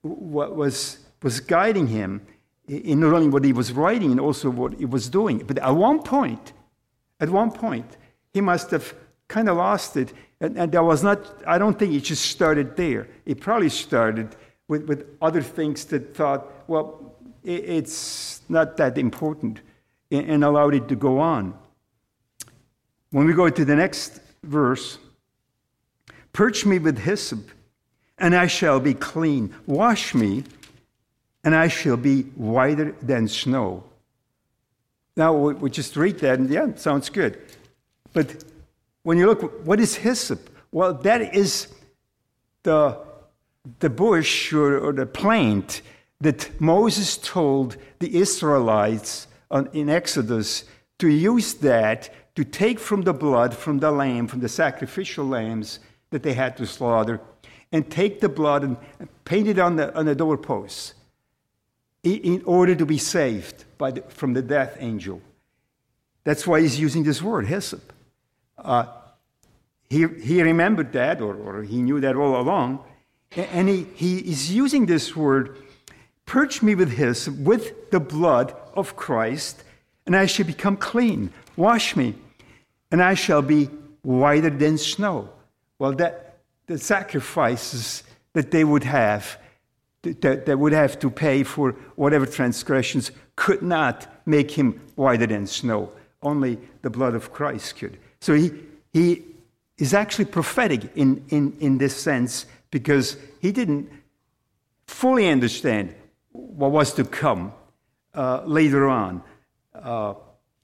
was, 0.01 0.97
was 1.21 1.39
guiding 1.39 1.87
him 1.87 2.25
in 2.67 2.99
not 2.99 3.13
only 3.13 3.27
what 3.27 3.43
he 3.43 3.53
was 3.53 3.71
writing 3.71 4.11
and 4.11 4.19
also 4.19 4.49
what 4.49 4.73
he 4.73 4.85
was 4.85 5.09
doing. 5.09 5.39
But 5.39 5.59
at 5.59 5.75
one 5.75 6.01
point, 6.01 6.53
at 7.19 7.29
one 7.29 7.51
point, 7.51 7.97
he 8.33 8.41
must 8.41 8.71
have 8.71 8.93
kind 9.27 9.49
of 9.49 9.57
lost 9.57 9.97
it. 9.97 10.13
And, 10.41 10.57
and 10.57 10.71
there 10.71 10.83
was 10.83 11.03
not, 11.03 11.19
I 11.47 11.57
don't 11.57 11.77
think 11.77 11.93
it 11.93 12.01
just 12.01 12.25
started 12.25 12.75
there. 12.75 13.07
It 13.25 13.39
probably 13.39 13.69
started 13.69 14.35
with, 14.67 14.87
with 14.87 15.05
other 15.21 15.41
things 15.41 15.85
that 15.85 16.15
thought, 16.15 16.51
well, 16.67 17.15
it, 17.43 17.63
it's 17.65 18.41
not 18.49 18.77
that 18.77 18.97
important, 18.97 19.61
and, 20.11 20.29
and 20.29 20.43
allowed 20.43 20.73
it 20.73 20.87
to 20.89 20.95
go 20.95 21.19
on. 21.19 21.57
When 23.11 23.25
we 23.25 23.33
go 23.33 23.49
to 23.49 23.63
the 23.63 23.75
next 23.75 24.19
verse, 24.43 24.97
Purge 26.35 26.65
me 26.65 26.79
with 26.79 26.97
hyssop, 26.97 27.49
and 28.17 28.35
I 28.35 28.47
shall 28.47 28.81
be 28.81 28.93
clean. 28.93 29.55
Wash 29.67 30.13
me, 30.13 30.43
and 31.45 31.55
I 31.55 31.67
shall 31.67 31.95
be 31.95 32.23
whiter 32.23 32.95
than 33.03 33.27
snow. 33.27 33.83
Now, 35.15 35.33
we 35.33 35.69
just 35.69 35.95
read 35.95 36.19
that, 36.19 36.39
and 36.39 36.49
yeah, 36.49 36.73
sounds 36.75 37.09
good. 37.09 37.39
But 38.11 38.43
when 39.03 39.17
you 39.19 39.27
look, 39.27 39.65
what 39.65 39.79
is 39.79 39.95
hyssop? 39.95 40.49
Well, 40.71 40.95
that 40.95 41.35
is 41.35 41.67
the, 42.63 42.97
the 43.79 43.91
bush 43.91 44.51
or, 44.51 44.79
or 44.79 44.91
the 44.91 45.05
plant 45.05 45.83
that 46.19 46.59
Moses 46.59 47.15
told 47.17 47.77
the 47.99 48.17
Israelites 48.17 49.27
on, 49.51 49.69
in 49.71 49.87
Exodus 49.87 50.65
to 50.97 51.07
use 51.07 51.53
that 51.55 52.09
to 52.35 52.43
take 52.43 52.79
from 52.79 53.03
the 53.03 53.13
blood 53.13 53.55
from 53.55 53.79
the 53.79 53.91
lamb, 53.91 54.27
from 54.27 54.39
the 54.39 54.49
sacrificial 54.49 55.25
lambs 55.25 55.79
that 56.09 56.23
they 56.23 56.33
had 56.33 56.57
to 56.57 56.65
slaughter, 56.65 57.21
and 57.71 57.89
take 57.89 58.19
the 58.19 58.29
blood 58.29 58.63
and 58.63 58.77
paint 59.25 59.47
it 59.47 59.59
on 59.59 59.75
the, 59.75 59.95
on 59.95 60.05
the 60.07 60.15
doorposts 60.15 60.95
in 62.05 62.43
order 62.45 62.75
to 62.75 62.85
be 62.85 62.97
saved 62.97 63.65
the, 63.79 64.03
from 64.09 64.33
the 64.33 64.41
death 64.41 64.77
angel. 64.79 65.21
That's 66.23 66.45
why 66.45 66.61
he's 66.61 66.79
using 66.79 67.03
this 67.03 67.21
word, 67.21 67.47
hyssop. 67.47 67.93
Uh, 68.57 68.85
he, 69.89 70.07
he 70.07 70.41
remembered 70.41 70.93
that, 70.93 71.21
or, 71.21 71.35
or 71.35 71.63
he 71.63 71.81
knew 71.81 71.99
that 72.01 72.15
all 72.15 72.39
along, 72.39 72.83
and 73.35 73.67
he, 73.67 73.85
he 73.95 74.17
is 74.19 74.53
using 74.53 74.85
this 74.85 75.15
word, 75.15 75.57
purge 76.25 76.61
me 76.61 76.75
with 76.75 76.91
hyssop, 76.91 77.35
with 77.37 77.91
the 77.91 77.99
blood 77.99 78.55
of 78.73 78.95
Christ, 78.95 79.63
and 80.05 80.15
I 80.15 80.25
shall 80.25 80.45
become 80.45 80.77
clean. 80.77 81.31
Wash 81.55 81.95
me, 81.95 82.15
and 82.91 83.01
I 83.01 83.13
shall 83.13 83.41
be 83.41 83.65
whiter 84.01 84.49
than 84.49 84.77
snow. 84.77 85.29
Well, 85.79 85.93
that 85.93 86.37
the 86.67 86.77
sacrifices 86.77 88.03
that 88.33 88.51
they 88.51 88.63
would 88.63 88.83
have 88.83 89.37
that, 90.21 90.45
that 90.45 90.59
would 90.59 90.73
have 90.73 90.97
to 90.99 91.09
pay 91.09 91.43
for 91.43 91.71
whatever 91.95 92.25
transgressions 92.25 93.11
could 93.35 93.61
not 93.61 94.07
make 94.25 94.51
him 94.51 94.79
whiter 94.95 95.27
than 95.27 95.47
snow. 95.47 95.91
Only 96.21 96.57
the 96.81 96.89
blood 96.89 97.15
of 97.15 97.31
Christ 97.31 97.77
could. 97.77 97.97
So 98.21 98.33
he, 98.33 98.51
he 98.93 99.23
is 99.77 99.93
actually 99.93 100.25
prophetic 100.25 100.95
in, 100.95 101.23
in, 101.29 101.55
in 101.59 101.77
this 101.77 101.95
sense 101.95 102.45
because 102.71 103.17
he 103.41 103.51
didn't 103.51 103.89
fully 104.87 105.27
understand 105.27 105.93
what 106.31 106.71
was 106.71 106.93
to 106.93 107.03
come 107.03 107.53
uh, 108.13 108.41
later 108.45 108.87
on. 108.87 109.21
Uh, 109.73 110.13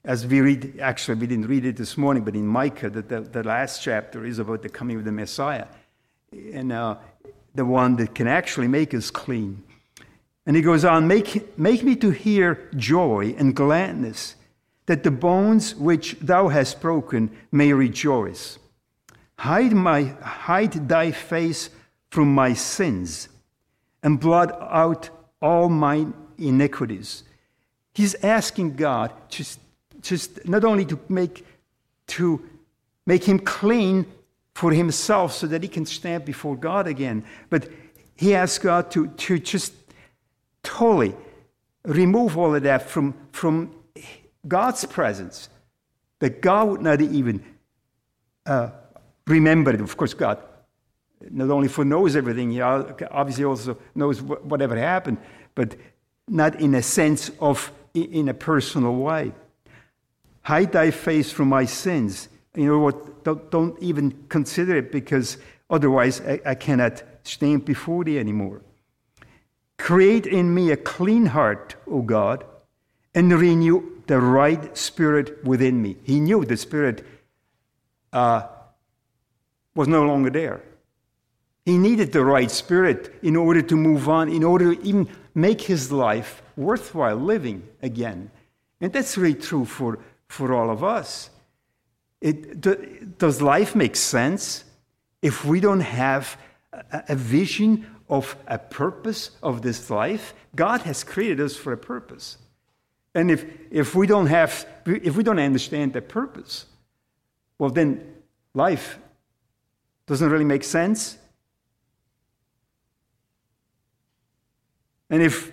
as 0.03 0.25
we 0.25 0.41
read, 0.41 0.79
actually, 0.79 1.15
we 1.15 1.27
didn't 1.27 1.47
read 1.47 1.65
it 1.65 1.77
this 1.77 1.97
morning, 1.97 2.23
but 2.23 2.35
in 2.35 2.47
Micah, 2.47 2.89
the, 2.89 3.01
the, 3.01 3.21
the 3.21 3.43
last 3.43 3.83
chapter 3.83 4.25
is 4.25 4.39
about 4.39 4.63
the 4.63 4.69
coming 4.69 4.97
of 4.97 5.05
the 5.05 5.11
Messiah. 5.11 5.67
And 6.31 6.71
uh, 6.71 6.95
the 7.53 7.65
one 7.65 7.95
that 7.97 8.15
can 8.15 8.27
actually 8.27 8.67
make 8.67 8.93
us 8.93 9.11
clean. 9.11 9.63
And 10.45 10.55
he 10.55 10.61
goes 10.61 10.83
on, 10.83 11.07
make, 11.07 11.57
make 11.57 11.83
me 11.83 11.95
to 11.97 12.09
hear 12.09 12.69
joy 12.75 13.35
and 13.37 13.55
gladness, 13.55 14.35
that 14.85 15.03
the 15.03 15.11
bones 15.11 15.75
which 15.75 16.17
thou 16.19 16.47
hast 16.47 16.81
broken 16.81 17.29
may 17.51 17.73
rejoice. 17.73 18.57
Hide, 19.39 19.73
my, 19.73 20.03
hide 20.21 20.87
thy 20.89 21.11
face 21.11 21.69
from 22.09 22.33
my 22.33 22.53
sins, 22.53 23.29
and 24.03 24.19
blot 24.19 24.59
out 24.61 25.09
all 25.41 25.69
my 25.69 26.07
iniquities. 26.37 27.23
He's 27.93 28.15
asking 28.23 28.75
God 28.75 29.11
just, 29.29 29.59
just 30.01 30.47
not 30.47 30.63
only 30.63 30.85
to 30.85 30.99
make, 31.09 31.45
to 32.07 32.43
make 33.05 33.23
him 33.23 33.39
clean 33.39 34.05
for 34.53 34.71
himself 34.71 35.33
so 35.33 35.47
that 35.47 35.63
he 35.63 35.69
can 35.69 35.85
stand 35.85 36.25
before 36.25 36.55
God 36.55 36.87
again. 36.87 37.23
But 37.49 37.69
he 38.15 38.35
asked 38.35 38.61
God 38.61 38.91
to, 38.91 39.07
to 39.07 39.39
just 39.39 39.73
totally 40.63 41.15
remove 41.83 42.37
all 42.37 42.53
of 42.53 42.63
that 42.63 42.89
from, 42.89 43.15
from 43.31 43.73
God's 44.47 44.85
presence, 44.85 45.49
that 46.19 46.41
God 46.41 46.69
would 46.69 46.81
not 46.81 47.01
even 47.01 47.43
uh, 48.45 48.69
remember 49.25 49.73
it. 49.73 49.81
Of 49.81 49.97
course, 49.97 50.13
God 50.13 50.39
not 51.29 51.49
only 51.51 51.67
foreknows 51.67 52.15
everything, 52.15 52.51
he 52.51 52.61
obviously 52.61 53.45
also 53.45 53.77
knows 53.93 54.21
whatever 54.21 54.75
happened, 54.75 55.17
but 55.53 55.75
not 56.27 56.59
in 56.59 56.73
a 56.75 56.81
sense 56.81 57.29
of 57.39 57.71
in 57.93 58.27
a 58.29 58.33
personal 58.33 58.95
way. 58.95 59.31
Hide 60.43 60.71
thy 60.71 60.89
face 60.89 61.31
from 61.31 61.49
my 61.49 61.65
sins 61.65 62.27
you 62.55 62.65
know 62.65 62.79
what? 62.79 62.95
Don't, 63.23 63.49
don't 63.51 63.81
even 63.81 64.25
consider 64.29 64.77
it 64.77 64.91
because 64.91 65.37
otherwise 65.69 66.21
I, 66.21 66.41
I 66.45 66.55
cannot 66.55 67.03
stand 67.23 67.65
before 67.65 68.03
thee 68.03 68.19
anymore. 68.19 68.61
Create 69.77 70.25
in 70.25 70.53
me 70.53 70.71
a 70.71 70.77
clean 70.77 71.27
heart, 71.27 71.75
O 71.87 72.01
God, 72.01 72.45
and 73.15 73.31
renew 73.33 74.01
the 74.07 74.19
right 74.19 74.77
spirit 74.77 75.43
within 75.43 75.81
me. 75.81 75.97
He 76.03 76.19
knew 76.19 76.45
the 76.45 76.57
spirit 76.57 77.05
uh, 78.13 78.47
was 79.75 79.87
no 79.87 80.03
longer 80.03 80.29
there. 80.29 80.61
He 81.65 81.77
needed 81.77 82.11
the 82.11 82.25
right 82.25 82.49
spirit 82.49 83.13
in 83.21 83.35
order 83.35 83.61
to 83.61 83.75
move 83.75 84.09
on, 84.09 84.29
in 84.29 84.43
order 84.43 84.75
to 84.75 84.81
even 84.83 85.07
make 85.35 85.61
his 85.61 85.91
life 85.91 86.41
worthwhile 86.55 87.15
living 87.15 87.67
again. 87.81 88.31
And 88.79 88.91
that's 88.91 89.17
really 89.17 89.35
true 89.35 89.65
for, 89.65 89.99
for 90.27 90.53
all 90.53 90.69
of 90.69 90.83
us. 90.83 91.29
It, 92.21 93.17
does 93.17 93.41
life 93.41 93.75
make 93.75 93.95
sense 93.95 94.63
if 95.21 95.43
we 95.43 95.59
don't 95.59 95.79
have 95.79 96.37
a, 96.91 97.15
vision 97.15 97.87
of 98.09 98.35
a 98.47 98.59
purpose 98.59 99.31
of 99.41 99.63
this 99.63 99.89
life? 99.89 100.35
God 100.55 100.81
has 100.81 101.03
created 101.03 101.41
us 101.41 101.55
for 101.55 101.73
a 101.73 101.77
purpose. 101.77 102.37
And 103.15 103.31
if, 103.31 103.45
if 103.71 103.95
we 103.95 104.07
don't 104.07 104.27
have, 104.27 104.65
if 104.85 105.15
we 105.15 105.23
don't 105.23 105.39
understand 105.39 105.93
the 105.93 106.01
purpose, 106.01 106.65
well, 107.57 107.71
then 107.71 108.15
life 108.53 108.99
doesn't 110.05 110.29
really 110.29 110.45
make 110.45 110.63
sense. 110.63 111.17
And 115.09 115.21
if 115.21 115.51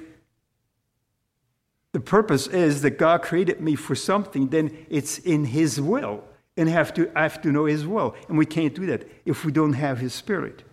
the 1.93 2.01
purpose 2.01 2.47
is 2.47 2.83
that 2.83 2.99
God 2.99 3.23
created 3.23 3.61
me 3.61 3.75
for 3.75 3.95
something, 3.95 4.49
then 4.49 4.87
it's 4.89 5.19
in 5.19 5.47
His 5.47 5.81
will. 5.81 6.23
And 6.59 6.69
have 6.69 6.93
to, 6.95 7.11
I 7.17 7.23
have 7.23 7.41
to 7.43 7.53
know 7.53 7.65
His 7.65 7.87
will. 7.87 8.15
And 8.29 8.37
we 8.37 8.45
can't 8.45 8.75
do 8.75 8.85
that 8.87 9.09
if 9.25 9.47
we 9.47 9.53
don't 9.53 9.73
have 9.73 9.99
His 9.99 10.13
Spirit. 10.13 10.65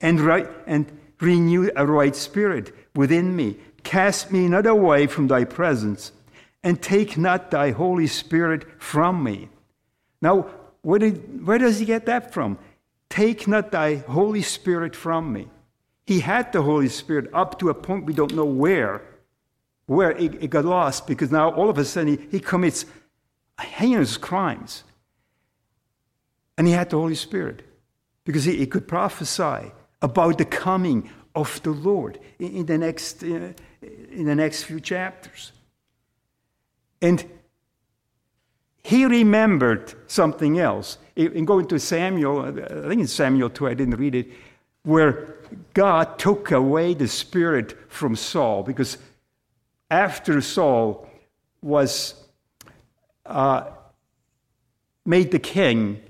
And, 0.00 0.20
right, 0.20 0.48
and 0.66 0.86
renew 1.20 1.70
a 1.76 1.86
right 1.86 2.16
spirit 2.16 2.74
within 2.94 3.34
me. 3.36 3.56
Cast 3.82 4.30
me 4.30 4.48
not 4.48 4.66
away 4.66 5.06
from 5.06 5.28
thy 5.28 5.44
presence, 5.44 6.12
and 6.62 6.80
take 6.80 7.16
not 7.16 7.50
thy 7.50 7.70
Holy 7.70 8.06
Spirit 8.06 8.66
from 8.80 9.22
me. 9.22 9.48
Now, 10.20 10.50
where, 10.82 10.98
did, 10.98 11.46
where 11.46 11.58
does 11.58 11.78
he 11.78 11.86
get 11.86 12.06
that 12.06 12.32
from? 12.32 12.58
Take 13.08 13.48
not 13.48 13.72
thy 13.72 13.96
Holy 13.96 14.42
Spirit 14.42 14.94
from 14.94 15.32
me. 15.32 15.48
He 16.06 16.20
had 16.20 16.52
the 16.52 16.62
Holy 16.62 16.88
Spirit 16.88 17.30
up 17.32 17.58
to 17.60 17.68
a 17.68 17.74
point 17.74 18.06
we 18.06 18.12
don't 18.12 18.34
know 18.34 18.44
where, 18.44 19.02
where 19.86 20.12
it, 20.12 20.42
it 20.42 20.50
got 20.50 20.64
lost 20.64 21.06
because 21.06 21.30
now 21.30 21.50
all 21.50 21.70
of 21.70 21.78
a 21.78 21.84
sudden 21.84 22.18
he, 22.18 22.26
he 22.30 22.40
commits 22.40 22.84
heinous 23.58 24.16
crimes. 24.16 24.84
And 26.60 26.68
he 26.68 26.74
had 26.74 26.90
the 26.90 26.98
Holy 26.98 27.14
Spirit 27.14 27.62
because 28.26 28.44
he, 28.44 28.54
he 28.58 28.66
could 28.66 28.86
prophesy 28.86 29.72
about 30.02 30.36
the 30.36 30.44
coming 30.44 31.08
of 31.34 31.62
the 31.62 31.70
Lord 31.70 32.20
in, 32.38 32.54
in 32.54 32.66
the 32.66 32.76
next, 32.76 33.22
uh, 33.22 33.54
in 33.80 34.26
the 34.26 34.34
next 34.34 34.64
few 34.64 34.78
chapters. 34.78 35.52
And 37.00 37.24
he 38.82 39.06
remembered 39.06 39.94
something 40.06 40.58
else. 40.58 40.98
In 41.16 41.46
going 41.46 41.66
to 41.68 41.78
Samuel, 41.80 42.42
I 42.42 42.88
think 42.90 43.04
it's 43.04 43.14
Samuel 43.14 43.48
2, 43.48 43.66
I 43.66 43.72
didn't 43.72 43.96
read 43.96 44.14
it, 44.14 44.28
where 44.82 45.36
God 45.72 46.18
took 46.18 46.50
away 46.50 46.92
the 46.92 47.08
spirit 47.08 47.74
from 47.90 48.14
Saul 48.14 48.64
because 48.64 48.98
after 49.90 50.42
Saul 50.42 51.08
was 51.62 52.22
uh, 53.24 53.64
made 55.06 55.30
the 55.30 55.38
king, 55.38 56.02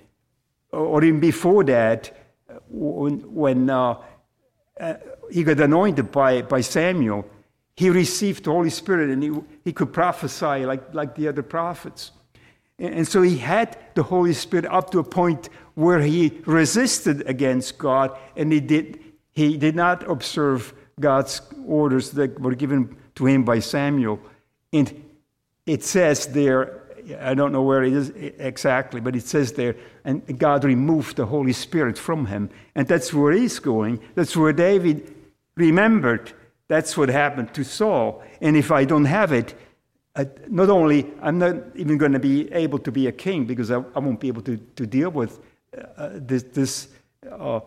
or 0.72 1.02
even 1.04 1.20
before 1.20 1.64
that, 1.64 2.16
when, 2.68 3.70
uh, 3.70 3.96
uh, 4.78 4.94
he 5.30 5.44
got 5.44 5.60
anointed 5.60 6.10
by, 6.10 6.42
by 6.42 6.60
Samuel, 6.60 7.28
he 7.76 7.90
received 7.90 8.44
the 8.44 8.50
Holy 8.50 8.70
Spirit 8.70 9.10
and 9.10 9.22
he, 9.22 9.32
he 9.64 9.72
could 9.72 9.92
prophesy 9.92 10.66
like, 10.66 10.92
like 10.94 11.14
the 11.14 11.28
other 11.28 11.42
prophets. 11.42 12.12
And 12.78 13.06
so 13.06 13.20
he 13.20 13.36
had 13.36 13.76
the 13.94 14.02
Holy 14.02 14.32
Spirit 14.32 14.64
up 14.66 14.90
to 14.92 15.00
a 15.00 15.04
point 15.04 15.50
where 15.74 16.00
he 16.00 16.40
resisted 16.46 17.28
against 17.28 17.76
God 17.76 18.16
and 18.36 18.50
he 18.50 18.60
did, 18.60 18.98
he 19.32 19.58
did 19.58 19.76
not 19.76 20.08
observe 20.10 20.72
God's 20.98 21.42
orders 21.66 22.10
that 22.12 22.40
were 22.40 22.54
given 22.54 22.96
to 23.16 23.26
him 23.26 23.44
by 23.44 23.58
Samuel. 23.58 24.18
And 24.72 25.04
it 25.66 25.84
says 25.84 26.26
there, 26.28 26.79
I 27.18 27.34
don't 27.34 27.52
know 27.52 27.62
where 27.62 27.82
it 27.82 27.92
is 27.92 28.10
exactly, 28.38 29.00
but 29.00 29.16
it 29.16 29.24
says 29.24 29.52
there, 29.52 29.76
and 30.04 30.38
God 30.38 30.64
removed 30.64 31.16
the 31.16 31.26
Holy 31.26 31.52
Spirit 31.52 31.98
from 31.98 32.26
him. 32.26 32.50
And 32.74 32.86
that's 32.86 33.12
where 33.12 33.32
he's 33.32 33.58
going. 33.58 34.00
That's 34.14 34.36
where 34.36 34.52
David 34.52 35.14
remembered. 35.56 36.32
That's 36.68 36.96
what 36.96 37.08
happened 37.08 37.52
to 37.54 37.64
Saul. 37.64 38.22
And 38.40 38.56
if 38.56 38.70
I 38.70 38.84
don't 38.84 39.06
have 39.06 39.32
it, 39.32 39.54
uh, 40.16 40.24
not 40.48 40.70
only 40.70 41.06
I'm 41.22 41.38
not 41.38 41.54
even 41.76 41.98
going 41.98 42.12
to 42.12 42.18
be 42.18 42.52
able 42.52 42.78
to 42.80 42.92
be 42.92 43.06
a 43.06 43.12
king 43.12 43.44
because 43.44 43.70
I, 43.70 43.76
I 43.94 43.98
won't 43.98 44.20
be 44.20 44.28
able 44.28 44.42
to, 44.42 44.56
to 44.56 44.86
deal 44.86 45.10
with 45.10 45.38
uh, 45.96 46.10
this, 46.14 46.42
this 46.42 46.88
uh, 47.30 47.60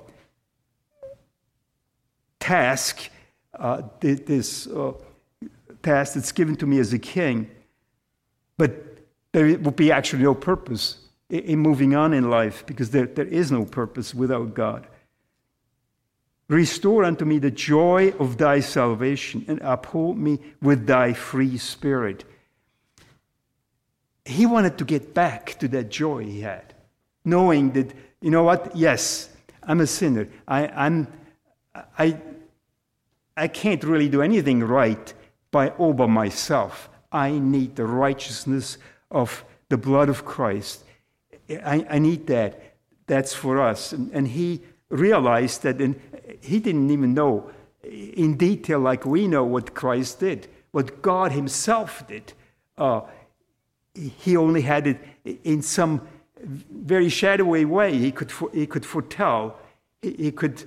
task, 2.39 3.09
uh, 3.57 3.81
this 3.99 4.67
uh, 4.67 4.93
task 5.81 6.15
that's 6.15 6.31
given 6.31 6.55
to 6.57 6.65
me 6.65 6.79
as 6.79 6.91
a 6.93 6.99
king, 6.99 7.49
but 8.57 8.92
there 9.33 9.57
would 9.57 9.75
be 9.75 9.91
actually 9.91 10.23
no 10.23 10.33
purpose 10.33 10.97
in, 11.29 11.39
in 11.39 11.59
moving 11.59 11.95
on 11.95 12.13
in 12.13 12.29
life 12.29 12.65
because 12.65 12.91
there, 12.91 13.05
there 13.05 13.27
is 13.27 13.51
no 13.51 13.65
purpose 13.65 14.15
without 14.15 14.53
God. 14.53 14.87
Restore 16.47 17.03
unto 17.03 17.25
me 17.25 17.39
the 17.39 17.51
joy 17.51 18.13
of 18.19 18.37
thy 18.37 18.61
salvation 18.61 19.43
and 19.47 19.59
uphold 19.61 20.17
me 20.17 20.39
with 20.61 20.87
thy 20.87 21.13
free 21.13 21.57
spirit 21.57 22.23
he 24.25 24.45
wanted 24.45 24.77
to 24.77 24.85
get 24.85 25.13
back 25.13 25.57
to 25.59 25.67
that 25.69 25.89
joy 25.89 26.23
he 26.23 26.41
had, 26.41 26.73
knowing 27.25 27.71
that, 27.71 27.93
you 28.21 28.31
know 28.31 28.43
what, 28.43 28.75
yes, 28.75 29.29
I'm 29.63 29.81
a 29.81 29.87
sinner. 29.87 30.27
I, 30.47 30.67
I'm, 30.67 31.07
I, 31.97 32.17
I 33.35 33.47
can't 33.47 33.83
really 33.83 34.09
do 34.09 34.21
anything 34.21 34.63
right 34.63 35.13
by 35.51 35.69
all 35.69 35.93
by 35.93 36.05
myself. 36.05 36.89
I 37.11 37.31
need 37.31 37.75
the 37.75 37.85
righteousness 37.85 38.77
of 39.13 39.45
the 39.69 39.77
blood 39.77 40.09
of 40.09 40.25
Christ. 40.25 40.83
I, 41.49 41.85
I 41.89 41.99
need 41.99 42.27
that. 42.27 42.75
That's 43.07 43.33
for 43.33 43.61
us. 43.61 43.93
And, 43.93 44.11
and 44.11 44.27
he 44.27 44.61
realized 44.89 45.63
that, 45.63 45.79
and 45.79 45.99
he 46.41 46.59
didn't 46.59 46.89
even 46.91 47.13
know 47.13 47.49
in 47.83 48.37
detail 48.37 48.79
like 48.79 49.05
we 49.05 49.27
know 49.27 49.43
what 49.43 49.73
Christ 49.73 50.19
did, 50.19 50.47
what 50.71 51.01
God 51.01 51.31
Himself 51.31 52.07
did. 52.07 52.33
Uh, 52.77 53.01
he 53.93 54.35
only 54.35 54.61
had 54.61 54.87
it 54.87 54.99
in 55.43 55.61
some 55.61 56.07
very 56.43 57.09
shadowy 57.09 57.65
way. 57.65 57.97
He 57.97 58.11
could, 58.11 58.31
he 58.53 58.65
could 58.65 58.85
foretell, 58.85 59.57
he 60.01 60.31
could 60.31 60.63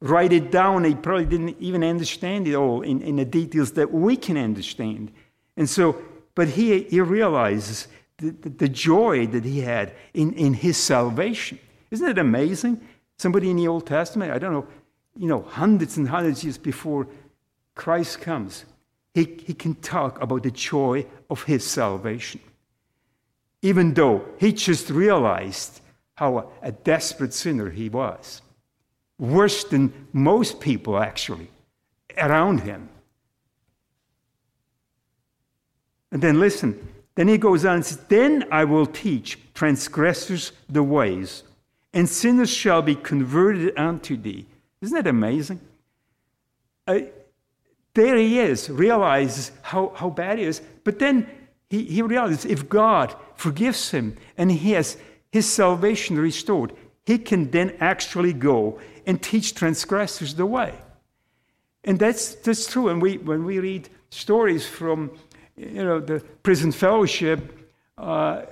write 0.00 0.32
it 0.32 0.50
down. 0.50 0.84
He 0.84 0.94
probably 0.94 1.26
didn't 1.26 1.56
even 1.60 1.84
understand 1.84 2.48
it 2.48 2.54
all 2.54 2.82
in, 2.82 3.02
in 3.02 3.16
the 3.16 3.24
details 3.24 3.72
that 3.72 3.92
we 3.92 4.16
can 4.16 4.36
understand. 4.36 5.12
And 5.56 5.68
so, 5.68 6.02
but 6.34 6.48
he, 6.48 6.84
he 6.84 7.00
realizes 7.00 7.88
the, 8.18 8.30
the, 8.30 8.68
joy 8.68 9.26
that 9.28 9.44
he 9.44 9.60
had 9.60 9.92
in, 10.14 10.32
in 10.34 10.54
his 10.54 10.76
salvation. 10.76 11.58
Isn't 11.90 12.08
it 12.08 12.18
amazing? 12.18 12.80
Somebody 13.18 13.50
in 13.50 13.56
the 13.56 13.68
Old 13.68 13.86
Testament, 13.86 14.32
I 14.32 14.38
don't 14.38 14.52
know, 14.52 14.66
you 15.16 15.26
know, 15.26 15.42
hundreds 15.42 15.96
and 15.96 16.08
hundreds 16.08 16.40
of 16.40 16.44
years 16.44 16.58
before 16.58 17.06
Christ 17.74 18.20
comes, 18.20 18.64
he, 19.14 19.38
he 19.44 19.54
can 19.54 19.74
talk 19.74 20.20
about 20.20 20.42
the 20.42 20.50
joy 20.50 21.06
of 21.30 21.44
his 21.44 21.64
salvation 21.66 22.40
even 23.62 23.94
though 23.94 24.24
he 24.38 24.52
just 24.52 24.90
realized 24.90 25.80
how 26.14 26.50
a 26.62 26.72
desperate 26.72 27.34
sinner 27.34 27.70
he 27.70 27.88
was. 27.88 28.42
Worse 29.18 29.64
than 29.64 29.92
most 30.12 30.60
people, 30.60 30.98
actually, 30.98 31.50
around 32.16 32.60
him. 32.60 32.88
And 36.12 36.22
then 36.22 36.40
listen, 36.40 36.88
then 37.14 37.28
he 37.28 37.38
goes 37.38 37.64
on 37.64 37.76
and 37.76 37.86
says, 37.86 37.98
Then 38.08 38.44
I 38.50 38.64
will 38.64 38.86
teach 38.86 39.38
transgressors 39.54 40.52
the 40.68 40.82
ways, 40.82 41.42
and 41.92 42.08
sinners 42.08 42.50
shall 42.50 42.82
be 42.82 42.94
converted 42.94 43.76
unto 43.78 44.16
thee. 44.16 44.46
Isn't 44.80 44.96
that 44.96 45.08
amazing? 45.08 45.60
Uh, 46.86 47.00
there 47.94 48.16
he 48.16 48.38
is, 48.38 48.70
realizes 48.70 49.52
how, 49.62 49.92
how 49.94 50.10
bad 50.10 50.38
he 50.38 50.44
is, 50.44 50.62
but 50.84 50.98
then 50.98 51.28
he, 51.68 51.84
he 51.84 52.02
realizes 52.02 52.44
if 52.44 52.68
God 52.68 53.14
forgives 53.34 53.90
him 53.90 54.16
and 54.36 54.50
he 54.50 54.72
has 54.72 54.96
his 55.30 55.46
salvation 55.46 56.18
restored, 56.18 56.72
he 57.04 57.18
can 57.18 57.50
then 57.50 57.76
actually 57.80 58.32
go 58.32 58.80
and 59.06 59.22
teach 59.22 59.54
transgressors 59.54 60.34
the 60.34 60.46
way. 60.46 60.74
And 61.84 61.98
that's, 61.98 62.34
that's 62.36 62.66
true. 62.66 62.88
And 62.88 63.00
we, 63.00 63.18
when 63.18 63.44
we 63.44 63.58
read 63.58 63.88
stories 64.10 64.66
from 64.66 65.10
you 65.60 65.84
know, 65.84 66.00
the 66.00 66.20
prison 66.42 66.72
fellowship 66.72 67.58
uh, 67.98 68.42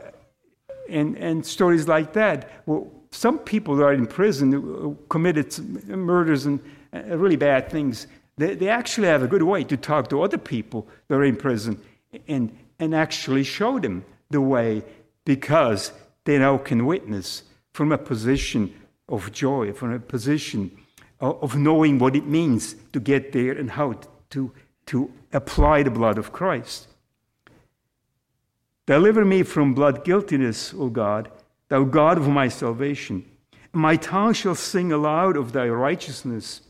and, 0.88 1.16
and 1.16 1.44
stories 1.44 1.88
like 1.88 2.12
that, 2.12 2.50
well, 2.66 2.90
some 3.10 3.38
people 3.38 3.76
that 3.76 3.84
are 3.84 3.94
in 3.94 4.06
prison 4.06 4.96
committed 5.08 5.58
murders 5.88 6.44
and 6.44 6.60
really 6.92 7.36
bad 7.36 7.70
things, 7.70 8.06
they, 8.36 8.54
they 8.54 8.68
actually 8.68 9.08
have 9.08 9.22
a 9.22 9.26
good 9.26 9.42
way 9.42 9.64
to 9.64 9.76
talk 9.76 10.08
to 10.10 10.22
other 10.22 10.38
people 10.38 10.86
that 11.08 11.14
are 11.14 11.24
in 11.24 11.36
prison 11.36 11.80
and, 12.26 12.56
and 12.78 12.94
actually 12.94 13.42
show 13.42 13.78
them 13.78 14.04
the 14.30 14.40
way 14.40 14.82
because 15.24 15.92
they 16.24 16.38
now 16.38 16.58
can 16.58 16.84
witness 16.84 17.44
from 17.72 17.92
a 17.92 17.98
position 17.98 18.74
of 19.08 19.32
joy, 19.32 19.72
from 19.72 19.92
a 19.92 19.98
position 19.98 20.70
of 21.20 21.56
knowing 21.56 21.98
what 21.98 22.14
it 22.14 22.26
means 22.26 22.76
to 22.92 23.00
get 23.00 23.32
there 23.32 23.52
and 23.52 23.70
how 23.70 23.94
to, 24.30 24.52
to 24.86 25.10
apply 25.32 25.82
the 25.82 25.90
blood 25.90 26.18
of 26.18 26.32
Christ. 26.32 26.88
Deliver 28.88 29.22
me 29.22 29.42
from 29.42 29.74
blood 29.74 30.02
guiltiness, 30.02 30.72
O 30.72 30.88
God, 30.88 31.30
thou 31.68 31.84
God 31.84 32.16
of 32.16 32.26
my 32.26 32.48
salvation. 32.48 33.22
My 33.70 33.96
tongue 33.96 34.32
shall 34.32 34.54
sing 34.54 34.92
aloud 34.92 35.36
of 35.36 35.52
thy 35.52 35.68
righteousness. 35.68 36.62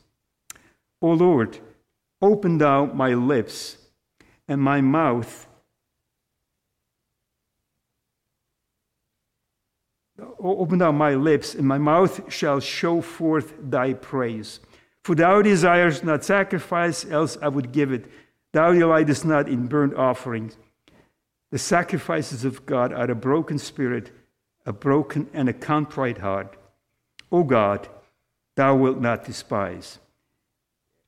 O 1.01 1.13
Lord, 1.13 1.61
open 2.21 2.59
thou 2.59 2.87
my 2.87 3.15
lips, 3.15 3.79
and 4.49 4.61
my 4.61 4.81
mouth 4.81 5.47
Open 10.41 10.79
thou 10.79 10.91
my 10.91 11.15
lips, 11.15 11.55
and 11.55 11.67
my 11.67 11.79
mouth 11.79 12.33
shall 12.33 12.59
show 12.59 13.01
forth 13.01 13.55
thy 13.61 13.93
praise. 13.93 14.59
For 15.05 15.15
thou 15.15 15.43
desirest 15.43 16.03
not 16.03 16.25
sacrifice, 16.25 17.05
else 17.05 17.39
I 17.41 17.47
would 17.47 17.71
give 17.71 17.93
it. 17.93 18.07
Thou 18.53 18.73
delightest 18.73 19.25
not 19.25 19.49
in 19.49 19.69
burnt 19.69 19.95
offerings. 19.95 20.57
The 21.51 21.59
sacrifices 21.59 22.45
of 22.45 22.67
God 22.67 22.93
are 22.93 23.11
a 23.11 23.15
broken 23.15 23.59
spirit, 23.59 24.11
a 24.67 24.73
broken 24.73 25.29
and 25.33 25.49
a 25.49 25.53
contrite 25.53 26.19
heart. 26.19 26.57
O 27.33 27.43
God, 27.43 27.89
thou 28.57 28.77
wilt 28.77 29.01
not 29.01 29.25
despise. 29.25 29.99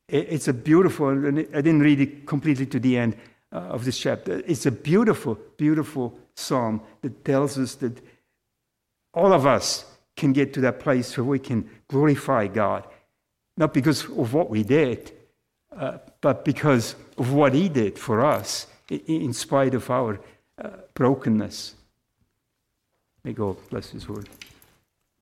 It's 0.08 0.48
a 0.48 0.52
beautiful, 0.52 1.08
and 1.08 1.38
I 1.54 1.60
didn't 1.60 1.80
read 1.82 2.00
it 2.00 2.26
completely 2.26 2.66
to 2.66 2.80
the 2.80 2.96
end 2.96 3.16
uh, 3.52 3.58
of 3.58 3.84
this 3.84 3.98
chapter. 3.98 4.42
It's 4.46 4.66
a 4.66 4.72
beautiful, 4.72 5.38
beautiful 5.56 6.18
psalm 6.34 6.82
that 7.02 7.24
tells 7.24 7.58
us 7.58 7.76
that 7.76 8.00
all 9.14 9.32
of 9.32 9.46
us 9.46 9.84
can 10.16 10.32
get 10.32 10.52
to 10.54 10.60
that 10.62 10.80
place 10.80 11.16
where 11.16 11.24
we 11.24 11.38
can 11.38 11.68
glorify 11.88 12.46
God, 12.46 12.86
not 13.56 13.72
because 13.72 14.04
of 14.04 14.34
what 14.34 14.50
we 14.50 14.62
did, 14.62 15.12
uh, 15.76 15.98
but 16.20 16.44
because 16.44 16.96
of 17.16 17.32
what 17.32 17.54
He 17.54 17.68
did 17.68 17.98
for 17.98 18.24
us 18.24 18.66
in 18.90 19.32
spite 19.32 19.74
of 19.74 19.88
our 19.90 20.20
uh, 20.62 20.70
brokenness. 20.94 21.74
May 23.24 23.32
God 23.32 23.56
bless 23.70 23.90
His 23.90 24.08
word. 24.08 24.28